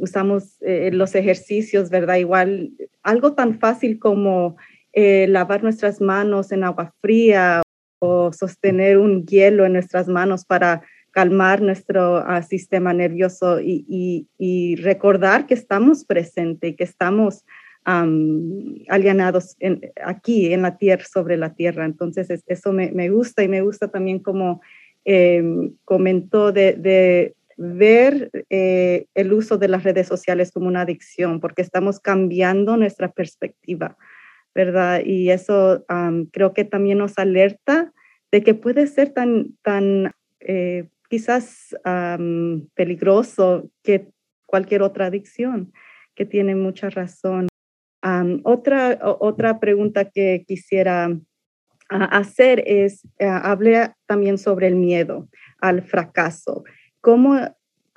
usamos 0.00 0.58
los 0.92 1.14
ejercicios, 1.14 1.90
¿verdad? 1.90 2.16
Igual, 2.16 2.72
algo 3.02 3.34
tan 3.34 3.60
fácil 3.60 3.98
como 3.98 4.56
lavar 4.94 5.62
nuestras 5.62 6.00
manos 6.00 6.50
en 6.50 6.64
agua 6.64 6.92
fría 7.00 7.62
o 7.98 8.32
sostener 8.32 8.98
un 8.98 9.26
hielo 9.26 9.66
en 9.66 9.74
nuestras 9.74 10.08
manos 10.08 10.44
para 10.44 10.82
calmar 11.10 11.62
nuestro 11.62 12.18
ah, 12.18 12.42
sistema 12.42 12.92
nervioso 12.92 13.58
y, 13.60 14.76
recordar 14.82 15.46
que 15.46 15.54
estamos 15.54 16.04
presentes 16.04 16.70
y 16.70 16.76
que 16.76 16.84
estamos 16.84 17.44
alienados 17.84 19.56
aquí 20.04 20.52
en 20.52 20.62
la 20.62 20.76
tierra, 20.76 21.04
sobre 21.04 21.38
la 21.38 21.54
tierra. 21.54 21.86
Entonces, 21.86 22.44
eso 22.46 22.72
me, 22.72 23.08
gusta 23.08 23.42
y 23.42 23.48
me 23.48 23.62
gusta 23.62 23.88
también 23.88 24.18
como 24.18 24.60
em, 25.04 25.72
comentó 25.84 26.52
de, 26.52 27.34
ver 27.56 28.30
eh, 28.50 29.06
el 29.14 29.32
uso 29.32 29.58
de 29.58 29.68
las 29.68 29.82
redes 29.82 30.06
sociales 30.06 30.52
como 30.52 30.68
una 30.68 30.82
adicción, 30.82 31.40
porque 31.40 31.62
estamos 31.62 31.98
cambiando 31.98 32.76
nuestra 32.76 33.10
perspectiva 33.10 33.96
¿verdad? 34.54 35.02
Y 35.04 35.30
eso 35.30 35.84
creo 36.32 36.52
que 36.52 36.64
también 36.64 36.98
nos 36.98 37.18
alerta 37.18 37.92
de 38.32 38.42
que 38.42 38.54
puede 38.54 38.86
ser 38.86 39.10
tan, 39.10 39.56
tan 39.62 40.12
eh, 40.40 40.88
quizás 41.08 41.74
peligroso 42.74 43.70
que 43.82 44.08
cualquier 44.46 44.82
otra 44.82 45.06
adicción, 45.06 45.72
que 46.14 46.24
tiene 46.24 46.54
mucha 46.54 46.90
razón. 46.90 47.48
otra, 48.44 48.98
otra 49.02 49.60
pregunta 49.60 50.06
que 50.06 50.44
quisiera 50.46 51.10
hacer 51.88 52.62
es, 52.66 53.04
uh, 53.20 53.40
hablé 53.42 53.92
también 54.06 54.38
sobre 54.38 54.66
el 54.66 54.76
miedo 54.76 55.28
al 55.60 55.82
fracaso. 55.82 56.64
¿Cómo 57.00 57.36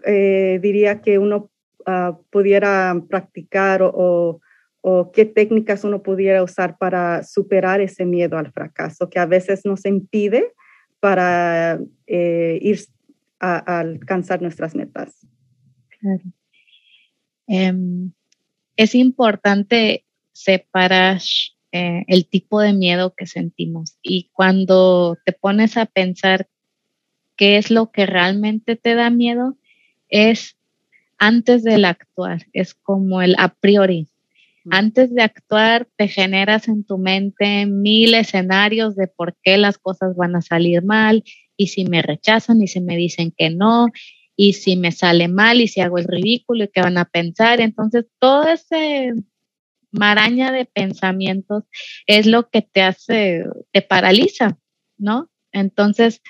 eh, 0.05 0.59
diría 0.61 1.01
que 1.01 1.19
uno 1.19 1.49
ah, 1.85 2.17
pudiera 2.31 2.95
practicar 3.09 3.81
o 3.83 4.39
qué 5.13 5.25
técnicas 5.25 5.83
uno 5.83 6.01
pudiera 6.01 6.43
usar 6.43 6.77
para 6.77 7.23
superar 7.23 7.81
ese 7.81 8.05
miedo 8.05 8.37
al 8.37 8.51
fracaso 8.51 9.09
que 9.09 9.19
a 9.19 9.25
veces 9.25 9.61
nos 9.63 9.85
impide 9.85 10.53
para 10.99 11.79
eh, 12.07 12.57
ir 12.61 12.79
a, 13.39 13.79
alcanzar 13.79 14.41
nuestras 14.41 14.75
metas. 14.75 15.25
Em, 17.47 18.11
es 18.75 18.95
importante 18.95 20.05
separar 20.31 21.21
eh, 21.71 22.03
el 22.07 22.27
tipo 22.27 22.59
de 22.59 22.73
miedo 22.73 23.13
que 23.15 23.27
sentimos 23.27 23.97
y 24.01 24.29
cuando 24.33 25.17
te 25.25 25.33
pones 25.33 25.77
a 25.77 25.85
pensar 25.85 26.47
qué 27.35 27.57
es 27.57 27.71
lo 27.71 27.91
que 27.91 28.05
realmente 28.05 28.75
te 28.75 28.95
da 28.95 29.09
miedo, 29.09 29.57
es 30.09 30.57
antes 31.17 31.63
del 31.63 31.85
actuar, 31.85 32.47
es 32.53 32.73
como 32.73 33.21
el 33.21 33.35
a 33.37 33.53
priori, 33.53 34.07
antes 34.69 35.13
de 35.13 35.23
actuar, 35.23 35.87
te 35.97 36.07
generas 36.07 36.67
en 36.67 36.83
tu 36.83 36.97
mente 36.97 37.65
mil 37.65 38.13
escenarios 38.13 38.95
de 38.95 39.07
por 39.07 39.35
qué 39.41 39.57
las 39.57 39.77
cosas 39.77 40.15
van 40.15 40.35
a 40.35 40.41
salir 40.41 40.83
mal 40.83 41.23
y 41.57 41.67
si 41.67 41.85
me 41.85 42.01
rechazan 42.01 42.61
y 42.61 42.67
si 42.67 42.81
me 42.81 42.95
dicen 42.95 43.33
que 43.35 43.49
no 43.49 43.87
y 44.35 44.53
si 44.53 44.75
me 44.75 44.91
sale 44.91 45.27
mal 45.27 45.61
y 45.61 45.67
si 45.67 45.81
hago 45.81 45.97
el 45.97 46.05
ridículo 46.05 46.63
y 46.63 46.69
qué 46.69 46.81
van 46.81 46.97
a 46.97 47.05
pensar. 47.05 47.61
Entonces, 47.61 48.05
todo 48.19 48.47
ese 48.47 49.13
maraña 49.91 50.51
de 50.51 50.65
pensamientos 50.65 51.63
es 52.07 52.25
lo 52.25 52.49
que 52.49 52.61
te 52.61 52.81
hace, 52.81 53.43
te 53.71 53.81
paraliza, 53.81 54.57
¿no? 54.97 55.29
Entonces, 55.51 56.21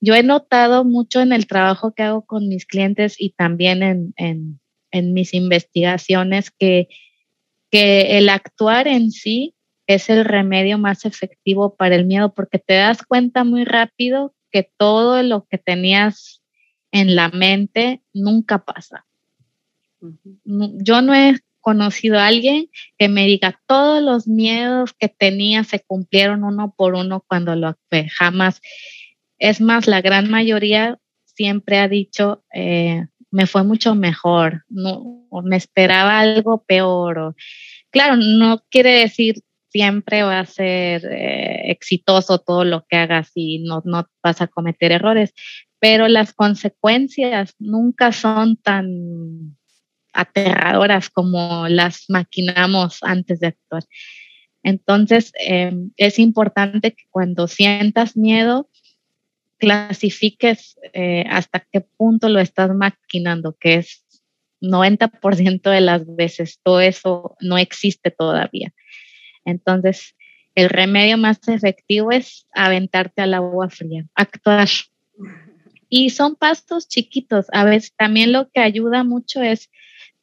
yo 0.00 0.14
he 0.14 0.22
notado 0.22 0.84
mucho 0.84 1.20
en 1.20 1.32
el 1.32 1.46
trabajo 1.46 1.92
que 1.92 2.02
hago 2.02 2.24
con 2.24 2.48
mis 2.48 2.64
clientes 2.64 3.16
y 3.18 3.30
también 3.30 3.82
en, 3.82 4.14
en 4.16 4.59
en 4.90 5.12
mis 5.12 5.34
investigaciones 5.34 6.50
que, 6.50 6.88
que 7.70 8.18
el 8.18 8.28
actuar 8.28 8.88
en 8.88 9.10
sí 9.10 9.54
es 9.86 10.08
el 10.08 10.24
remedio 10.24 10.78
más 10.78 11.04
efectivo 11.04 11.74
para 11.74 11.96
el 11.96 12.06
miedo 12.06 12.32
porque 12.34 12.58
te 12.58 12.74
das 12.74 13.02
cuenta 13.02 13.44
muy 13.44 13.64
rápido 13.64 14.34
que 14.50 14.70
todo 14.76 15.22
lo 15.22 15.46
que 15.46 15.58
tenías 15.58 16.42
en 16.92 17.14
la 17.16 17.28
mente 17.28 18.02
nunca 18.12 18.64
pasa. 18.64 19.06
Yo 20.44 21.02
no 21.02 21.14
he 21.14 21.40
conocido 21.60 22.18
a 22.18 22.26
alguien 22.26 22.68
que 22.98 23.08
me 23.08 23.26
diga 23.26 23.60
todos 23.66 24.02
los 24.02 24.26
miedos 24.26 24.94
que 24.94 25.08
tenía 25.08 25.64
se 25.64 25.80
cumplieron 25.80 26.44
uno 26.44 26.74
por 26.76 26.94
uno 26.94 27.24
cuando 27.26 27.54
lo 27.54 27.68
actué. 27.68 28.08
Jamás. 28.08 28.60
Es 29.38 29.60
más, 29.60 29.86
la 29.86 30.00
gran 30.00 30.30
mayoría 30.30 30.98
siempre 31.24 31.78
ha 31.78 31.88
dicho, 31.88 32.44
eh, 32.52 33.06
me 33.30 33.46
fue 33.46 33.62
mucho 33.64 33.94
mejor, 33.94 34.64
no, 34.68 35.26
me 35.44 35.56
esperaba 35.56 36.20
algo 36.20 36.64
peor. 36.64 37.34
claro, 37.90 38.16
no 38.16 38.62
quiere 38.70 39.00
decir 39.00 39.36
siempre 39.70 40.22
va 40.22 40.40
a 40.40 40.46
ser 40.46 41.04
eh, 41.06 41.70
exitoso 41.70 42.38
todo 42.38 42.64
lo 42.64 42.84
que 42.88 42.96
hagas 42.96 43.30
y 43.34 43.60
no, 43.60 43.82
no 43.84 44.06
vas 44.22 44.40
a 44.40 44.48
cometer 44.48 44.92
errores, 44.92 45.32
pero 45.78 46.08
las 46.08 46.32
consecuencias 46.32 47.54
nunca 47.58 48.12
son 48.12 48.56
tan 48.56 49.56
aterradoras 50.12 51.08
como 51.08 51.68
las 51.68 52.06
maquinamos 52.08 52.98
antes 53.02 53.40
de 53.40 53.48
actuar. 53.48 53.84
Entonces, 54.62 55.32
em, 55.38 55.90
es 55.96 56.18
importante 56.18 56.92
que 56.92 57.04
cuando 57.10 57.48
sientas 57.48 58.16
miedo, 58.16 58.68
clasifiques 59.60 60.76
eh, 60.92 61.24
hasta 61.28 61.60
qué 61.70 61.80
punto 61.80 62.28
lo 62.28 62.40
estás 62.40 62.74
maquinando, 62.74 63.56
que 63.60 63.76
es 63.76 64.04
90% 64.60 65.70
de 65.70 65.80
las 65.80 66.04
veces 66.16 66.60
todo 66.62 66.80
eso 66.80 67.36
no 67.40 67.58
existe 67.58 68.10
todavía. 68.10 68.72
Entonces, 69.44 70.16
el 70.54 70.68
remedio 70.68 71.16
más 71.16 71.46
efectivo 71.48 72.10
es 72.10 72.46
aventarte 72.52 73.22
al 73.22 73.34
agua 73.34 73.70
fría, 73.70 74.06
actuar. 74.14 74.68
Y 75.88 76.10
son 76.10 76.36
pasos 76.36 76.88
chiquitos. 76.88 77.46
A 77.52 77.64
veces 77.64 77.94
también 77.96 78.32
lo 78.32 78.48
que 78.50 78.60
ayuda 78.60 79.04
mucho 79.04 79.42
es 79.42 79.70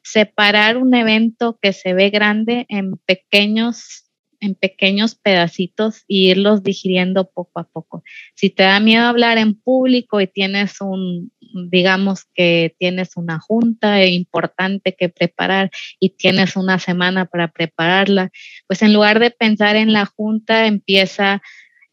separar 0.04 0.78
un 0.78 0.94
evento 0.94 1.60
que 1.62 1.74
se 1.74 1.94
ve 1.94 2.10
grande 2.10 2.66
en 2.70 2.98
pequeños 3.06 4.07
en 4.40 4.56
pequeños 4.56 5.16
pedacitos 5.16 6.00
e 6.08 6.30
irlos 6.32 6.64
digiriendo 6.64 7.30
poco 7.30 7.60
a 7.60 7.64
poco. 7.64 8.04
Si 8.36 8.50
te 8.50 8.64
da 8.64 8.80
miedo 8.80 9.06
hablar 9.06 9.38
en 9.38 9.56
público 9.56 10.22
y 10.22 10.28
tienes 10.28 10.80
un, 10.82 11.32
digamos 11.70 12.26
que 12.36 12.76
tienes 12.78 13.18
una 13.18 13.40
junta 13.40 14.06
importante 14.06 14.96
que 14.96 15.10
preparar 15.10 15.72
y 16.00 16.12
tienes 16.12 16.56
una 16.56 16.80
semana 16.80 17.26
para 17.26 17.48
prepararla, 17.50 18.32
pues 18.68 18.82
en 18.82 18.94
lugar 18.94 19.20
de 19.20 19.32
pensar 19.32 19.76
en 19.76 19.94
la 19.94 20.06
junta, 20.06 20.68
empieza 20.68 21.42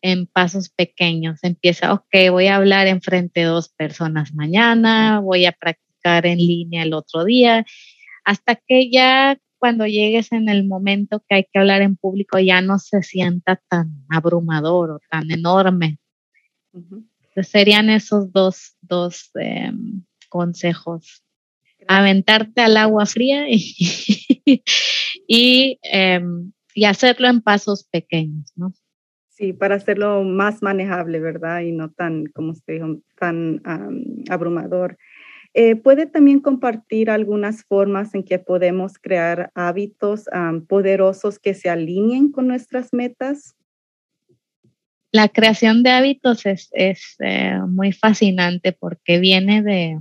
en 0.03 0.27
pasos 0.27 0.69
pequeños. 0.69 1.39
Empieza, 1.43 1.95
ok, 1.95 2.31
voy 2.31 2.49
a 2.49 2.57
hablar 2.57 2.87
en 2.87 3.01
frente 3.01 3.41
de 3.41 3.47
dos 3.47 3.71
personas 3.71 4.35
mañana, 4.35 5.21
voy 5.21 5.47
a 5.47 5.53
practicar 5.53 6.27
en 6.27 6.39
línea 6.39 6.83
el 6.83 6.93
otro 6.93 7.25
día, 7.25 7.65
hasta 8.25 8.57
que 8.57 8.91
ya 8.91 9.39
cuando 9.65 9.87
llegues 9.87 10.31
en 10.31 10.51
el 10.51 10.67
momento 10.67 11.25
que 11.27 11.37
hay 11.37 11.45
que 11.51 11.59
hablar 11.59 11.81
en 11.81 11.97
público 11.97 12.39
ya 12.39 12.61
no 12.61 12.79
se 12.79 13.03
sienta 13.03 13.59
tan 13.71 14.05
abrumador 14.11 14.91
o 14.91 15.01
tan 15.11 15.31
enorme. 15.31 15.99
serían 17.43 17.89
esos 17.89 18.31
dos, 18.31 18.77
dos 18.83 19.31
em, 19.37 20.05
consejos. 20.29 21.25
Aventarte 21.89 22.61
al 22.61 22.77
agua 22.77 23.07
fría 23.07 23.47
y, 25.27 25.79
em, 25.83 26.53
y 26.75 26.85
hacerlo 26.85 27.29
en 27.29 27.41
pasos 27.41 27.85
pequeños, 27.85 28.53
¿no? 28.57 28.75
Sí, 29.31 29.55
para 29.55 29.77
hacerlo 29.77 30.25
más 30.25 30.63
manejable, 30.63 31.21
¿verdad? 31.21 31.63
Y 31.63 31.73
no 31.73 31.91
tan, 31.91 32.27
como 32.27 32.51
usted 32.51 32.75
dijo, 32.75 32.99
tan 33.19 33.63
abrumador. 34.29 34.99
Eh, 35.55 35.77
¿Puede 35.77 36.07
también 36.07 36.41
compartir 36.41 37.11
algunas 37.11 37.65
formas 37.65 38.15
en 38.15 38.25
que 38.25 38.39
podemos 38.39 38.99
crear 38.99 39.51
hábitos 39.55 40.25
poderosos 40.69 41.39
que 41.39 41.55
se 41.55 41.71
alineen 41.71 42.33
con 42.33 42.49
nuestras 42.49 42.93
metas? 42.93 43.55
La 45.13 45.29
creación 45.29 45.85
de 45.85 45.91
hábitos 45.91 46.45
es, 46.45 47.17
eh, 47.21 47.59
muy 47.69 47.93
fascinante 47.93 48.73
porque 48.73 49.21
viene 49.21 49.63
de, 49.63 50.01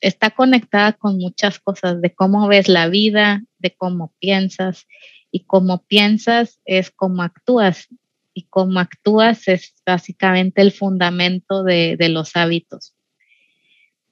está 0.00 0.30
conectada 0.30 0.92
con 0.92 1.18
muchas 1.18 1.60
cosas, 1.60 2.00
de 2.00 2.12
cómo 2.12 2.48
ves 2.48 2.68
la 2.68 2.88
vida, 2.88 3.42
de 3.60 3.72
cómo 3.76 4.12
piensas, 4.18 4.86
y 5.30 5.44
cómo 5.44 5.84
piensas 5.86 6.60
es 6.64 6.90
cómo 6.90 7.22
actúas 7.22 7.88
y 8.34 8.46
cómo 8.48 8.80
actúas 8.80 9.48
es 9.48 9.74
básicamente 9.84 10.62
el 10.62 10.72
fundamento 10.72 11.62
de, 11.62 11.96
los 12.08 12.36
hábitos. 12.36 12.94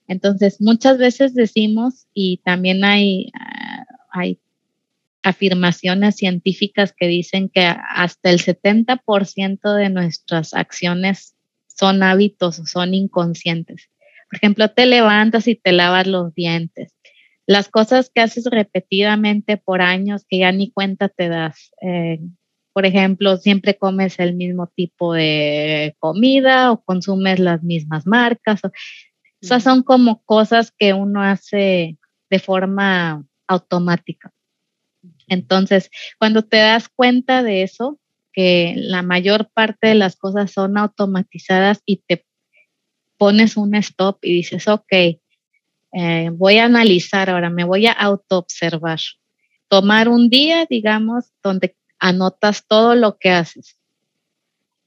Entonces, 0.09 0.59
muchas 0.59 0.97
veces 0.97 1.35
decimos, 1.35 2.07
y 2.13 2.41
también 2.43 2.83
hay, 2.83 3.31
ah, 3.39 3.85
hay 4.11 4.39
afirmaciones 5.21 6.15
científicas 6.15 6.93
que 6.97 7.07
dicen 7.07 7.47
que 7.47 7.61
hasta 7.61 8.31
el 8.31 8.39
70% 8.39 9.75
de 9.75 9.89
nuestras 9.89 10.53
acciones 10.55 11.35
son 11.67 12.01
hábitos, 12.01 12.55
son 12.65 12.95
inconscientes. 12.95 13.89
Por 14.29 14.37
ejemplo, 14.37 14.71
te 14.71 14.87
levantas 14.87 15.47
y 15.47 15.55
te 15.55 15.71
lavas 15.71 16.07
los 16.07 16.33
dientes. 16.33 16.95
Las 17.45 17.69
cosas 17.69 18.11
que 18.13 18.21
haces 18.21 18.45
repetidamente 18.45 19.57
por 19.57 19.81
años 19.81 20.25
que 20.27 20.39
ya 20.39 20.51
ni 20.51 20.71
cuenta 20.71 21.09
te 21.09 21.29
das. 21.29 21.71
Eh, 21.83 22.19
por 22.73 22.85
ejemplo, 22.85 23.37
siempre 23.37 23.77
comes 23.77 24.19
el 24.19 24.35
mismo 24.35 24.67
tipo 24.67 25.13
de 25.13 25.95
comida 25.99 26.71
o 26.71 26.83
consumes 26.83 27.39
las 27.39 27.61
mismas 27.61 28.07
marcas. 28.07 28.63
O, 28.63 28.71
esas 29.41 29.63
son 29.63 29.83
como 29.83 30.23
cosas 30.23 30.71
que 30.77 30.93
uno 30.93 31.21
hace 31.21 31.97
de 32.29 32.39
forma 32.39 33.25
automática. 33.47 34.31
Entonces, 35.27 35.89
cuando 36.17 36.43
te 36.43 36.57
das 36.57 36.89
cuenta 36.89 37.43
de 37.43 37.63
eso, 37.63 37.99
que 38.33 38.73
la 38.77 39.01
mayor 39.01 39.49
parte 39.53 39.87
de 39.87 39.95
las 39.95 40.15
cosas 40.15 40.51
son 40.51 40.77
automatizadas 40.77 41.81
y 41.85 41.97
te 41.97 42.25
pones 43.17 43.57
un 43.57 43.75
stop 43.75 44.19
y 44.21 44.33
dices, 44.33 44.67
ok, 44.67 44.91
eh, 45.91 46.29
voy 46.33 46.57
a 46.57 46.65
analizar 46.65 47.29
ahora, 47.29 47.49
me 47.49 47.63
voy 47.63 47.87
a 47.87 47.91
autoobservar. 47.91 48.99
Tomar 49.67 50.09
un 50.09 50.29
día, 50.29 50.65
digamos, 50.69 51.31
donde 51.43 51.75
anotas 51.99 52.65
todo 52.67 52.95
lo 52.95 53.17
que 53.17 53.29
haces 53.29 53.77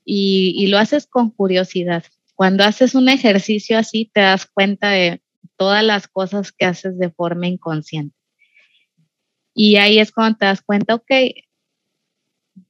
y, 0.04 0.66
lo 0.68 0.78
haces 0.78 1.06
con 1.06 1.30
curiosidad. 1.30 2.04
Cuando 2.42 2.64
haces 2.64 2.96
un 2.96 3.08
ejercicio 3.08 3.78
así, 3.78 4.10
te 4.12 4.20
das 4.20 4.46
cuenta 4.46 4.90
de 4.90 5.22
todas 5.56 5.84
las 5.84 6.08
cosas 6.08 6.50
que 6.50 6.64
haces 6.64 6.98
de 6.98 7.08
forma 7.08 7.46
inconsciente. 7.46 8.16
Y 9.54 9.76
ahí 9.76 10.00
es 10.00 10.10
cuando 10.10 10.38
te 10.38 10.46
das 10.46 10.60
cuenta, 10.60 10.96
ok, 10.96 11.08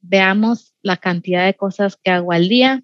veamos 0.03 0.75
la 0.83 0.99
cantidad 0.99 1.47
de 1.47 1.55
cosas 1.55 1.97
que 1.97 2.11
hago 2.11 2.33
al 2.33 2.51
día 2.51 2.83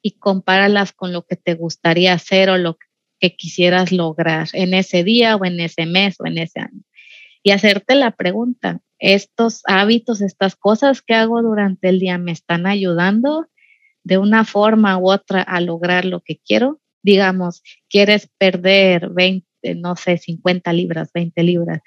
y 0.00 0.12
compáralas 0.12 0.94
con 0.94 1.12
lo 1.12 1.26
que 1.26 1.36
te 1.36 1.52
gustaría 1.52 2.14
hacer 2.14 2.48
o 2.48 2.56
lo 2.56 2.78
que 3.20 3.36
quisieras 3.36 3.92
lograr 3.92 4.48
en 4.54 4.72
ese 4.72 5.04
día 5.04 5.36
o 5.36 5.44
en 5.44 5.60
ese 5.60 5.84
mes 5.84 6.16
o 6.20 6.26
en 6.26 6.38
ese 6.38 6.60
año. 6.60 6.80
Y 7.42 7.50
hacerte 7.50 7.96
la 7.96 8.12
pregunta, 8.12 8.80
estos 8.98 9.60
hábitos, 9.66 10.22
estas 10.22 10.56
cosas 10.56 11.02
que 11.02 11.12
hago 11.12 11.42
durante 11.42 11.90
el 11.90 12.00
día 12.00 12.16
me 12.16 12.32
están 12.32 12.66
ayudando 12.66 13.50
de 14.06 14.18
una 14.18 14.44
forma 14.44 14.96
u 14.98 15.10
otra 15.10 15.42
a 15.42 15.60
lograr 15.60 16.04
lo 16.04 16.20
que 16.20 16.38
quiero. 16.38 16.80
Digamos, 17.02 17.62
quieres 17.88 18.30
perder 18.38 19.10
20, 19.10 19.74
no 19.76 19.96
sé, 19.96 20.16
50 20.16 20.72
libras, 20.72 21.10
20 21.12 21.42
libras 21.42 21.80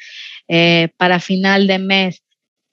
eh, 0.49 0.89
para 0.97 1.21
final 1.21 1.65
de 1.65 1.79
mes, 1.79 2.23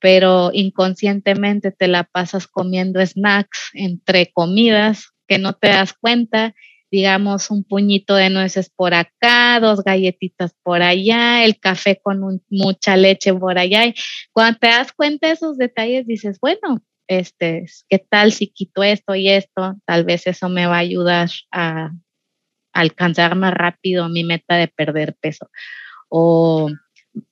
pero 0.00 0.50
inconscientemente 0.52 1.70
te 1.70 1.86
la 1.86 2.02
pasas 2.02 2.48
comiendo 2.48 3.04
snacks 3.04 3.70
entre 3.72 4.32
comidas 4.32 5.12
que 5.28 5.38
no 5.38 5.52
te 5.52 5.68
das 5.68 5.92
cuenta 5.92 6.54
digamos, 6.88 7.50
un 7.50 7.64
puñito 7.64 8.14
de 8.14 8.30
nueces 8.30 8.70
por 8.70 8.94
acá, 8.94 9.58
dos 9.60 9.82
galletitas 9.82 10.54
por 10.62 10.82
allá, 10.82 11.44
el 11.44 11.58
café 11.58 12.00
con 12.00 12.40
mucha 12.48 12.96
leche 12.96 13.34
por 13.34 13.58
allá. 13.58 13.86
Y 13.86 13.94
cuando 14.32 14.60
te 14.60 14.68
das 14.68 14.92
cuenta 14.92 15.26
de 15.26 15.32
esos 15.34 15.58
detalles, 15.58 16.06
dices, 16.06 16.38
bueno, 16.40 16.80
este, 17.08 17.66
¿qué 17.88 17.98
tal 17.98 18.32
si 18.32 18.48
quito 18.48 18.82
esto 18.82 19.14
y 19.14 19.28
esto? 19.28 19.76
Tal 19.84 20.04
vez 20.04 20.26
eso 20.26 20.48
me 20.48 20.66
va 20.66 20.76
a 20.76 20.80
ayudar 20.80 21.30
a, 21.52 21.90
alcanzar 22.76 23.34
más 23.36 23.54
rápido 23.54 24.08
mi 24.08 24.22
meta 24.22 24.56
de 24.56 24.68
perder 24.68 25.16
peso. 25.20 25.50
O 26.08 26.70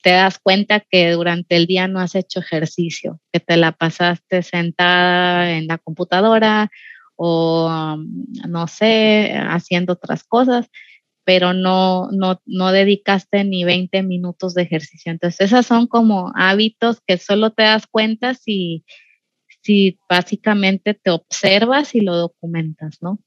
te 0.02 0.10
das 0.10 0.38
cuenta 0.38 0.80
que 0.80 1.10
durante 1.12 1.56
el 1.56 1.66
día 1.66 1.86
no 1.88 2.00
has 2.00 2.14
hecho 2.14 2.40
ejercicio, 2.40 3.20
que 3.32 3.40
te 3.40 3.56
la 3.56 3.72
pasaste 3.72 4.42
sentada 4.42 5.52
en 5.52 5.66
la 5.66 5.78
computadora 5.78 6.70
o 7.16 7.68
um, 7.68 8.26
no 8.48 8.66
sé, 8.66 9.34
haciendo 9.36 9.92
otras 9.92 10.24
cosas, 10.24 10.68
pero 11.24 11.52
no, 11.52 12.08
no, 12.10 12.40
no 12.44 12.72
dedicaste 12.72 13.44
ni 13.44 13.64
20 13.64 14.02
minutos 14.02 14.54
de 14.54 14.62
ejercicio. 14.62 15.12
Entonces, 15.12 15.40
esas 15.40 15.66
son 15.66 15.86
como 15.86 16.32
hábitos 16.34 17.00
que 17.06 17.18
solo 17.18 17.50
te 17.50 17.62
das 17.62 17.86
cuenta 17.86 18.34
si, 18.34 18.84
si 19.64 19.98
básicamente 20.08 20.94
te 20.94 21.10
observas 21.10 21.94
y 21.94 22.00
lo 22.00 22.14
documentas, 22.16 22.98
¿no? 23.00 23.18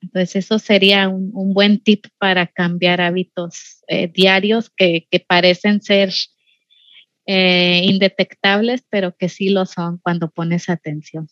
Entonces, 0.00 0.36
eso 0.36 0.58
sería 0.58 1.08
un, 1.08 1.54
buen 1.54 1.80
tip 1.80 2.06
para 2.18 2.46
cambiar 2.46 3.00
hábitos 3.00 3.82
eh, 3.88 4.08
diarios 4.12 4.70
que, 4.70 5.06
que, 5.10 5.20
parecen 5.20 5.80
ser 5.82 6.10
eh, 7.26 7.82
indetectables, 7.84 8.84
pero 8.88 9.14
que 9.16 9.28
sí 9.28 9.50
lo 9.50 9.66
son 9.66 9.98
cuando 9.98 10.30
pones 10.30 10.68
atención. 10.68 11.28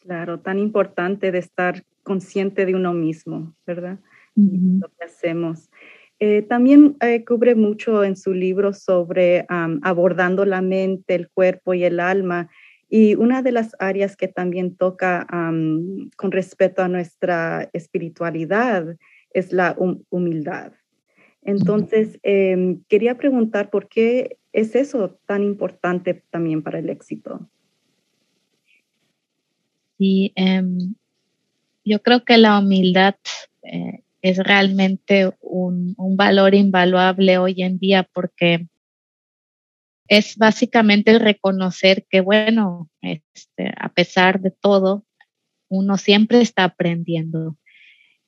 Claro, 0.00 0.40
tan 0.40 0.58
importante 0.58 1.32
de 1.32 1.38
estar 1.38 1.84
consciente 2.02 2.66
de 2.66 2.74
uno 2.74 2.92
mismo, 2.92 3.56
¿verdad? 3.66 3.98
Lo 4.34 4.88
que 4.88 5.04
hacemos. 5.04 5.70
Eh, 6.20 6.42
también 6.42 6.96
eh, 7.00 7.24
cubre 7.24 7.54
mucho 7.54 8.04
en 8.04 8.16
su 8.16 8.34
libro 8.34 8.72
sobre 8.72 9.46
abordando 9.48 10.44
la 10.44 10.60
mente, 10.60 11.14
el 11.14 11.30
cuerpo 11.30 11.74
y 11.74 11.84
el 11.84 11.98
alma. 11.98 12.50
Y 12.88 13.14
una 13.14 13.42
de 13.42 13.52
las 13.52 13.76
áreas 13.78 14.16
que 14.16 14.28
también 14.28 14.76
toca 14.76 15.26
con 15.28 16.32
respecto 16.32 16.82
a 16.82 16.88
nuestra 16.88 17.68
espiritualidad 17.72 18.96
es 19.32 19.52
la 19.52 19.76
humildad. 20.10 20.72
Entonces, 21.42 22.18
em, 22.22 22.82
quería 22.88 23.16
preguntar 23.16 23.70
por 23.70 23.88
qué 23.88 24.38
es 24.52 24.74
eso 24.74 25.18
tan 25.26 25.44
importante 25.44 26.22
también 26.30 26.62
para 26.62 26.78
el 26.78 26.88
éxito. 26.88 27.48
Sí, 29.98 30.32
em, 30.36 30.94
yo 31.84 32.02
creo 32.02 32.24
que 32.24 32.38
la 32.38 32.58
humildad 32.58 33.16
eh, 33.62 34.02
es 34.22 34.38
realmente 34.38 35.32
un, 35.40 35.94
valor 36.16 36.54
invaluable 36.54 37.38
hoy 37.38 37.62
en 37.62 37.78
día 37.78 38.08
porque 38.12 38.66
es 40.08 40.36
básicamente 40.36 41.10
el 41.10 41.20
reconocer 41.20 42.06
que, 42.10 42.20
bueno, 42.20 42.88
este, 43.02 43.72
a 43.78 43.90
pesar 43.90 44.40
de 44.40 44.50
todo, 44.50 45.04
uno 45.68 45.98
siempre 45.98 46.40
está 46.40 46.64
aprendiendo. 46.64 47.56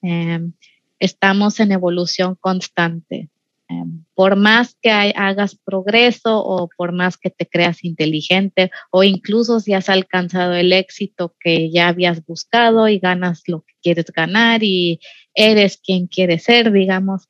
Em, 0.02 0.52
estamos 0.98 1.58
en 1.58 1.72
evolución 1.72 2.36
constante. 2.38 3.30
Em, 3.68 4.04
por 4.14 4.36
más 4.36 4.76
que 4.82 4.90
hagas 4.90 5.56
progreso 5.56 6.44
o 6.44 6.68
por 6.76 6.92
más 6.92 7.16
que 7.16 7.30
te 7.30 7.46
creas 7.46 7.84
inteligente 7.84 8.70
o 8.90 9.04
incluso 9.04 9.60
si 9.60 9.74
has 9.74 9.88
alcanzado 9.88 10.54
el 10.54 10.72
éxito 10.72 11.34
que 11.38 11.70
ya 11.70 11.88
habías 11.88 12.24
buscado 12.26 12.88
y 12.88 12.98
ganas 12.98 13.42
lo 13.46 13.62
que 13.62 13.74
quieres 13.80 14.06
ganar 14.06 14.64
y 14.64 15.00
eres 15.34 15.78
quien 15.78 16.08
quieres 16.08 16.42
ser, 16.42 16.72
digamos, 16.72 17.28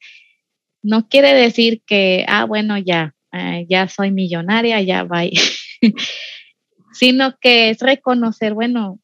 no 0.83 1.09
quiere 1.09 1.35
decir 1.35 1.83
que, 1.87 2.25
ah, 2.27 2.47
bueno, 2.47 2.79
ya, 2.79 3.15
eh, 3.33 3.67
ya 3.69 3.89
soy 3.89 4.11
millonaria, 4.11 4.81
ya 4.83 5.05
va, 5.05 5.23
sino 6.93 7.37
que 7.41 7.71
es 7.71 7.81
reconocer, 7.81 8.55
bueno, 8.55 9.01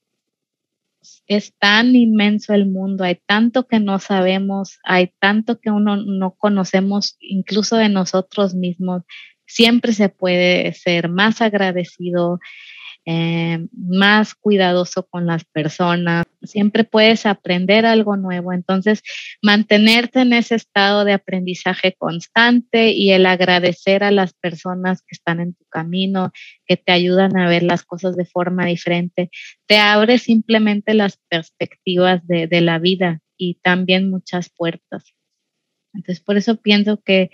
es 1.26 1.54
tan 1.58 1.94
inmenso 1.96 2.54
el 2.54 2.66
mundo, 2.66 3.04
hay 3.04 3.20
tanto 3.26 3.66
que 3.66 3.80
no 3.80 3.98
sabemos, 3.98 4.78
hay 4.84 5.12
tanto 5.18 5.60
que 5.60 5.70
uno 5.70 5.96
no 5.96 6.32
conocemos 6.32 7.16
incluso 7.20 7.76
de 7.76 7.88
nosotros 7.88 8.54
mismos. 8.54 9.02
Siempre 9.46 9.92
se 9.92 10.08
puede 10.08 10.72
ser 10.72 11.08
más 11.08 11.40
agradecido, 11.40 12.40
eh, 13.08 13.64
más 13.72 14.34
cuidadoso 14.34 15.06
con 15.06 15.26
las 15.26 15.44
personas, 15.44 16.24
siempre 16.42 16.82
puedes 16.82 17.24
aprender 17.24 17.86
algo 17.86 18.16
nuevo. 18.16 18.52
Entonces, 18.52 19.02
mantenerte 19.40 20.22
en 20.22 20.32
ese 20.32 20.56
estado 20.56 21.04
de 21.04 21.12
aprendizaje 21.12 21.94
constante 21.96 22.90
y 22.90 23.12
el 23.12 23.26
agradecer 23.26 24.02
a 24.02 24.10
las 24.10 24.34
personas 24.34 25.02
que 25.02 25.14
están 25.14 25.38
en 25.38 25.54
tu 25.54 25.64
camino, 25.66 26.32
que 26.66 26.76
te 26.76 26.90
ayudan 26.90 27.36
a 27.36 27.48
ver 27.48 27.62
las 27.62 27.84
cosas 27.84 28.16
de 28.16 28.24
forma 28.24 28.66
diferente, 28.66 29.30
te 29.66 29.78
abre 29.78 30.18
simplemente 30.18 30.92
las 30.92 31.18
perspectivas 31.28 32.26
de, 32.26 32.48
la 32.60 32.80
vida 32.80 33.20
y 33.36 33.60
también 33.62 34.10
muchas 34.10 34.50
puertas. 34.50 35.14
Entonces, 35.94 36.24
por 36.24 36.36
eso 36.36 36.56
pienso 36.56 37.00
que 37.02 37.30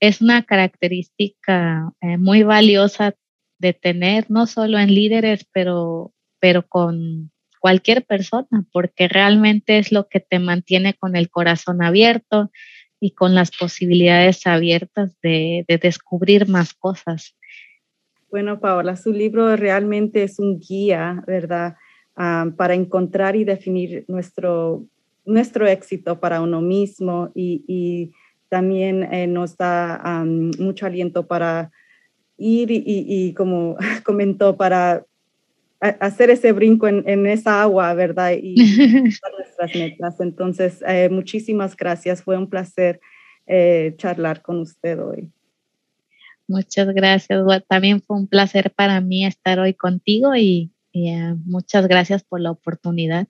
es 0.00 0.22
una 0.22 0.44
característica 0.44 1.92
eh, 2.00 2.16
muy 2.16 2.42
valiosa 2.42 3.14
de 3.60 3.74
tener, 3.74 4.30
no 4.30 4.46
solo 4.46 4.78
en 4.78 4.92
líderes, 4.92 5.46
pero, 5.52 6.12
pero 6.40 6.66
con 6.66 7.30
cualquier 7.60 8.04
persona, 8.04 8.64
porque 8.72 9.06
realmente 9.06 9.78
es 9.78 9.92
lo 9.92 10.08
que 10.08 10.18
te 10.18 10.38
mantiene 10.38 10.94
con 10.94 11.14
el 11.14 11.30
corazón 11.30 11.82
abierto 11.82 12.50
y 12.98 13.12
con 13.12 13.34
las 13.34 13.50
posibilidades 13.50 14.46
abiertas 14.46 15.14
de, 15.22 15.64
descubrir 15.80 16.48
más 16.48 16.72
cosas. 16.74 17.36
Bueno, 18.30 18.60
Paola, 18.60 18.96
su 18.96 19.12
libro 19.12 19.56
realmente 19.56 20.22
es 20.22 20.38
un 20.38 20.58
guía, 20.58 21.22
¿verdad? 21.26 21.76
Ah, 22.16 22.46
para 22.56 22.74
encontrar 22.74 23.36
y 23.36 23.44
definir 23.44 24.04
nuestro, 24.08 24.84
nuestro 25.24 25.66
éxito 25.66 26.18
para 26.18 26.40
uno 26.40 26.60
mismo 26.60 27.30
y, 27.34 28.12
también 28.48 29.04
eh, 29.12 29.28
nos 29.28 29.56
da 29.56 30.24
mucho 30.58 30.84
aliento 30.84 31.28
para 31.28 31.70
ir 32.40 32.68
y, 32.70 33.32
como 33.34 33.76
comentó, 34.04 34.56
para 34.56 35.04
hacer 35.80 36.30
ese 36.30 36.52
brinco 36.52 36.88
en, 36.88 37.26
esa 37.26 37.62
agua, 37.62 37.94
¿verdad? 37.94 38.32
Y 38.40 38.54
nuestras 39.36 39.74
metas. 39.74 40.20
Entonces, 40.20 40.82
eh, 40.86 41.08
muchísimas 41.10 41.76
gracias. 41.76 42.22
Fue 42.22 42.36
un 42.36 42.48
placer 42.48 43.00
eh, 43.46 43.94
charlar 43.96 44.42
con 44.42 44.60
usted 44.60 45.00
hoy. 45.00 45.30
Muchas 46.48 46.88
gracias. 46.88 47.42
También 47.68 48.02
fue 48.02 48.16
un 48.16 48.26
placer 48.26 48.72
para 48.72 49.00
mí 49.00 49.24
estar 49.24 49.58
hoy 49.58 49.72
contigo 49.74 50.34
y, 50.34 50.72
eh, 50.92 51.34
muchas 51.44 51.86
gracias 51.86 52.24
por 52.24 52.40
la 52.40 52.50
oportunidad. 52.50 53.28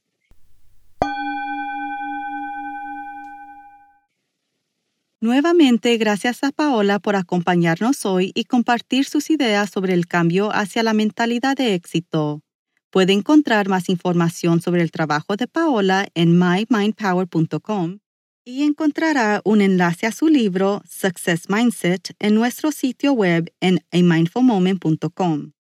Nuevamente, 5.22 5.98
gracias 5.98 6.42
a 6.42 6.50
Paola 6.50 6.98
por 6.98 7.14
acompañarnos 7.14 8.06
hoy 8.06 8.32
y 8.34 8.44
compartir 8.44 9.04
sus 9.04 9.28
ideas 9.28 9.68
sobre 9.68 9.92
el 9.92 10.06
cambio 10.06 10.50
hacia 10.50 10.82
la 10.82 10.94
mentalidad 10.94 11.58
de 11.58 11.74
éxito. 11.74 12.40
Puede 12.88 13.12
encontrar 13.12 13.68
más 13.68 13.90
información 13.90 14.62
sobre 14.62 14.80
el 14.80 14.90
trabajo 14.90 15.36
de 15.36 15.46
Paola 15.46 16.08
en 16.14 16.38
mymindpower.com 16.38 17.98
y 18.46 18.62
encontrará 18.62 19.42
un 19.44 19.60
enlace 19.60 20.06
a 20.06 20.12
su 20.12 20.28
libro 20.28 20.80
Success 20.88 21.50
Mindset 21.50 22.16
en 22.18 22.34
nuestro 22.34 22.72
sitio 22.72 23.12
web 23.12 23.52
en 23.60 23.84
amindfulmoment.com. 23.92 25.52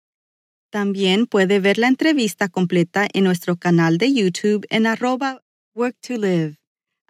También 0.70 1.26
puede 1.26 1.58
ver 1.58 1.78
la 1.78 1.88
entrevista 1.88 2.48
completa 2.48 3.08
en 3.12 3.24
nuestro 3.24 3.56
canal 3.56 3.98
de 3.98 4.12
YouTube 4.14 4.66
en 4.70 4.86
arroba 4.86 5.42
work 5.74 5.96
to 6.00 6.16
live. 6.16 6.58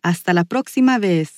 Hasta 0.03 0.33
la 0.33 0.45
próxima 0.45 0.99
vez. 0.99 1.38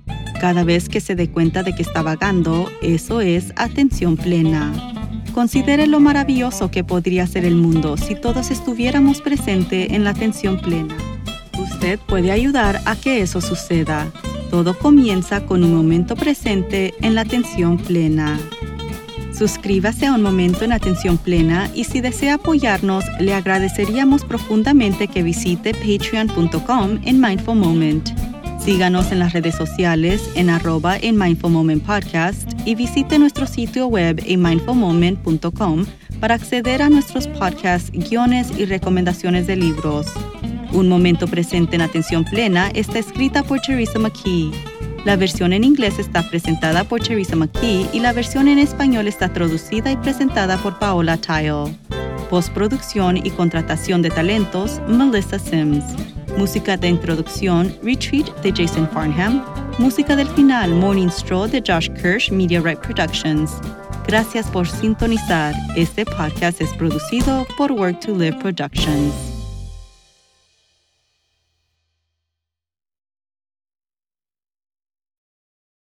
Cada 0.41 0.63
vez 0.63 0.89
que 0.89 1.01
se 1.01 1.13
dé 1.13 1.29
cuenta 1.29 1.61
de 1.61 1.75
que 1.75 1.83
está 1.83 2.01
vagando, 2.01 2.67
eso 2.81 3.21
es 3.21 3.53
atención 3.57 4.17
plena. 4.17 4.73
Considere 5.35 5.85
lo 5.85 5.99
maravilloso 5.99 6.71
que 6.71 6.83
podría 6.83 7.27
ser 7.27 7.45
el 7.45 7.53
mundo 7.53 7.95
si 7.95 8.15
todos 8.15 8.49
estuviéramos 8.49 9.21
presentes 9.21 9.91
en 9.91 10.03
la 10.03 10.09
atención 10.09 10.59
plena. 10.59 10.97
Usted 11.59 11.99
puede 11.99 12.31
ayudar 12.31 12.81
a 12.85 12.95
que 12.95 13.21
eso 13.21 13.39
suceda. 13.39 14.11
Todo 14.49 14.75
comienza 14.75 15.45
con 15.45 15.63
un 15.63 15.75
momento 15.75 16.15
presente 16.15 16.95
en 17.01 17.13
la 17.13 17.21
atención 17.21 17.77
plena. 17.77 18.39
Suscríbase 19.37 20.07
a 20.07 20.13
un 20.15 20.23
momento 20.23 20.65
en 20.65 20.71
atención 20.71 21.19
plena 21.19 21.69
y 21.75 21.83
si 21.83 22.01
desea 22.01 22.33
apoyarnos, 22.33 23.05
le 23.19 23.35
agradeceríamos 23.35 24.25
profundamente 24.25 25.07
que 25.07 25.21
visite 25.21 25.75
patreon.com 25.75 26.97
en 27.05 27.21
Mindful 27.21 27.57
Moment. 27.57 28.30
Síganos 28.63 29.11
en 29.11 29.17
las 29.17 29.33
redes 29.33 29.55
sociales 29.55 30.29
en 30.35 30.51
arroba 30.51 30.95
en 30.95 31.17
Mindful 31.17 31.81
Podcast 31.81 32.47
y 32.63 32.75
visite 32.75 33.17
nuestro 33.17 33.47
sitio 33.47 33.87
web 33.87 34.21
en 34.27 34.43
mindfulmoment.com 34.43 35.85
para 36.19 36.35
acceder 36.35 36.83
a 36.83 36.89
nuestros 36.91 37.27
podcasts, 37.27 37.89
guiones 37.91 38.51
y 38.55 38.65
recomendaciones 38.65 39.47
de 39.47 39.55
libros. 39.55 40.05
Un 40.73 40.87
momento 40.87 41.27
presente 41.27 41.75
en 41.75 41.81
atención 41.81 42.23
plena 42.23 42.69
está 42.75 42.99
escrita 42.99 43.41
por 43.41 43.59
Teresa 43.61 43.97
McKee. 43.97 44.51
La 45.05 45.15
versión 45.15 45.53
en 45.53 45.63
inglés 45.63 45.97
está 45.97 46.21
presentada 46.29 46.83
por 46.83 47.01
Teresa 47.01 47.35
McKee 47.35 47.87
y 47.91 47.99
la 47.99 48.13
versión 48.13 48.47
en 48.47 48.59
español 48.59 49.07
está 49.07 49.33
traducida 49.33 49.91
y 49.91 49.97
presentada 49.97 50.57
por 50.59 50.77
Paola 50.77 51.17
Tile. 51.17 51.75
Postproducción 52.29 53.17
y 53.17 53.31
contratación 53.31 54.03
de 54.03 54.11
talentos, 54.11 54.79
Melissa 54.87 55.39
Sims. 55.39 56.10
Música 56.37 56.77
de 56.77 56.87
introducción, 56.89 57.75
Retreat 57.83 58.27
de 58.41 58.51
Jason 58.51 58.89
Farnham. 58.89 59.43
Música 59.77 60.15
del 60.15 60.27
final, 60.29 60.71
Morning 60.71 61.09
Stroll 61.09 61.49
de 61.49 61.61
Josh 61.65 61.89
Kirsch, 62.01 62.31
Media 62.31 62.61
Right 62.61 62.79
Productions. 62.79 63.51
Gracias 64.07 64.47
por 64.47 64.67
sintonizar. 64.67 65.53
Este 65.75 66.05
podcast 66.05 66.61
es 66.61 66.73
producido 66.73 67.45
por 67.57 67.71
Work 67.71 67.99
to 68.01 68.11
Live 68.17 68.37
Productions. 68.39 69.30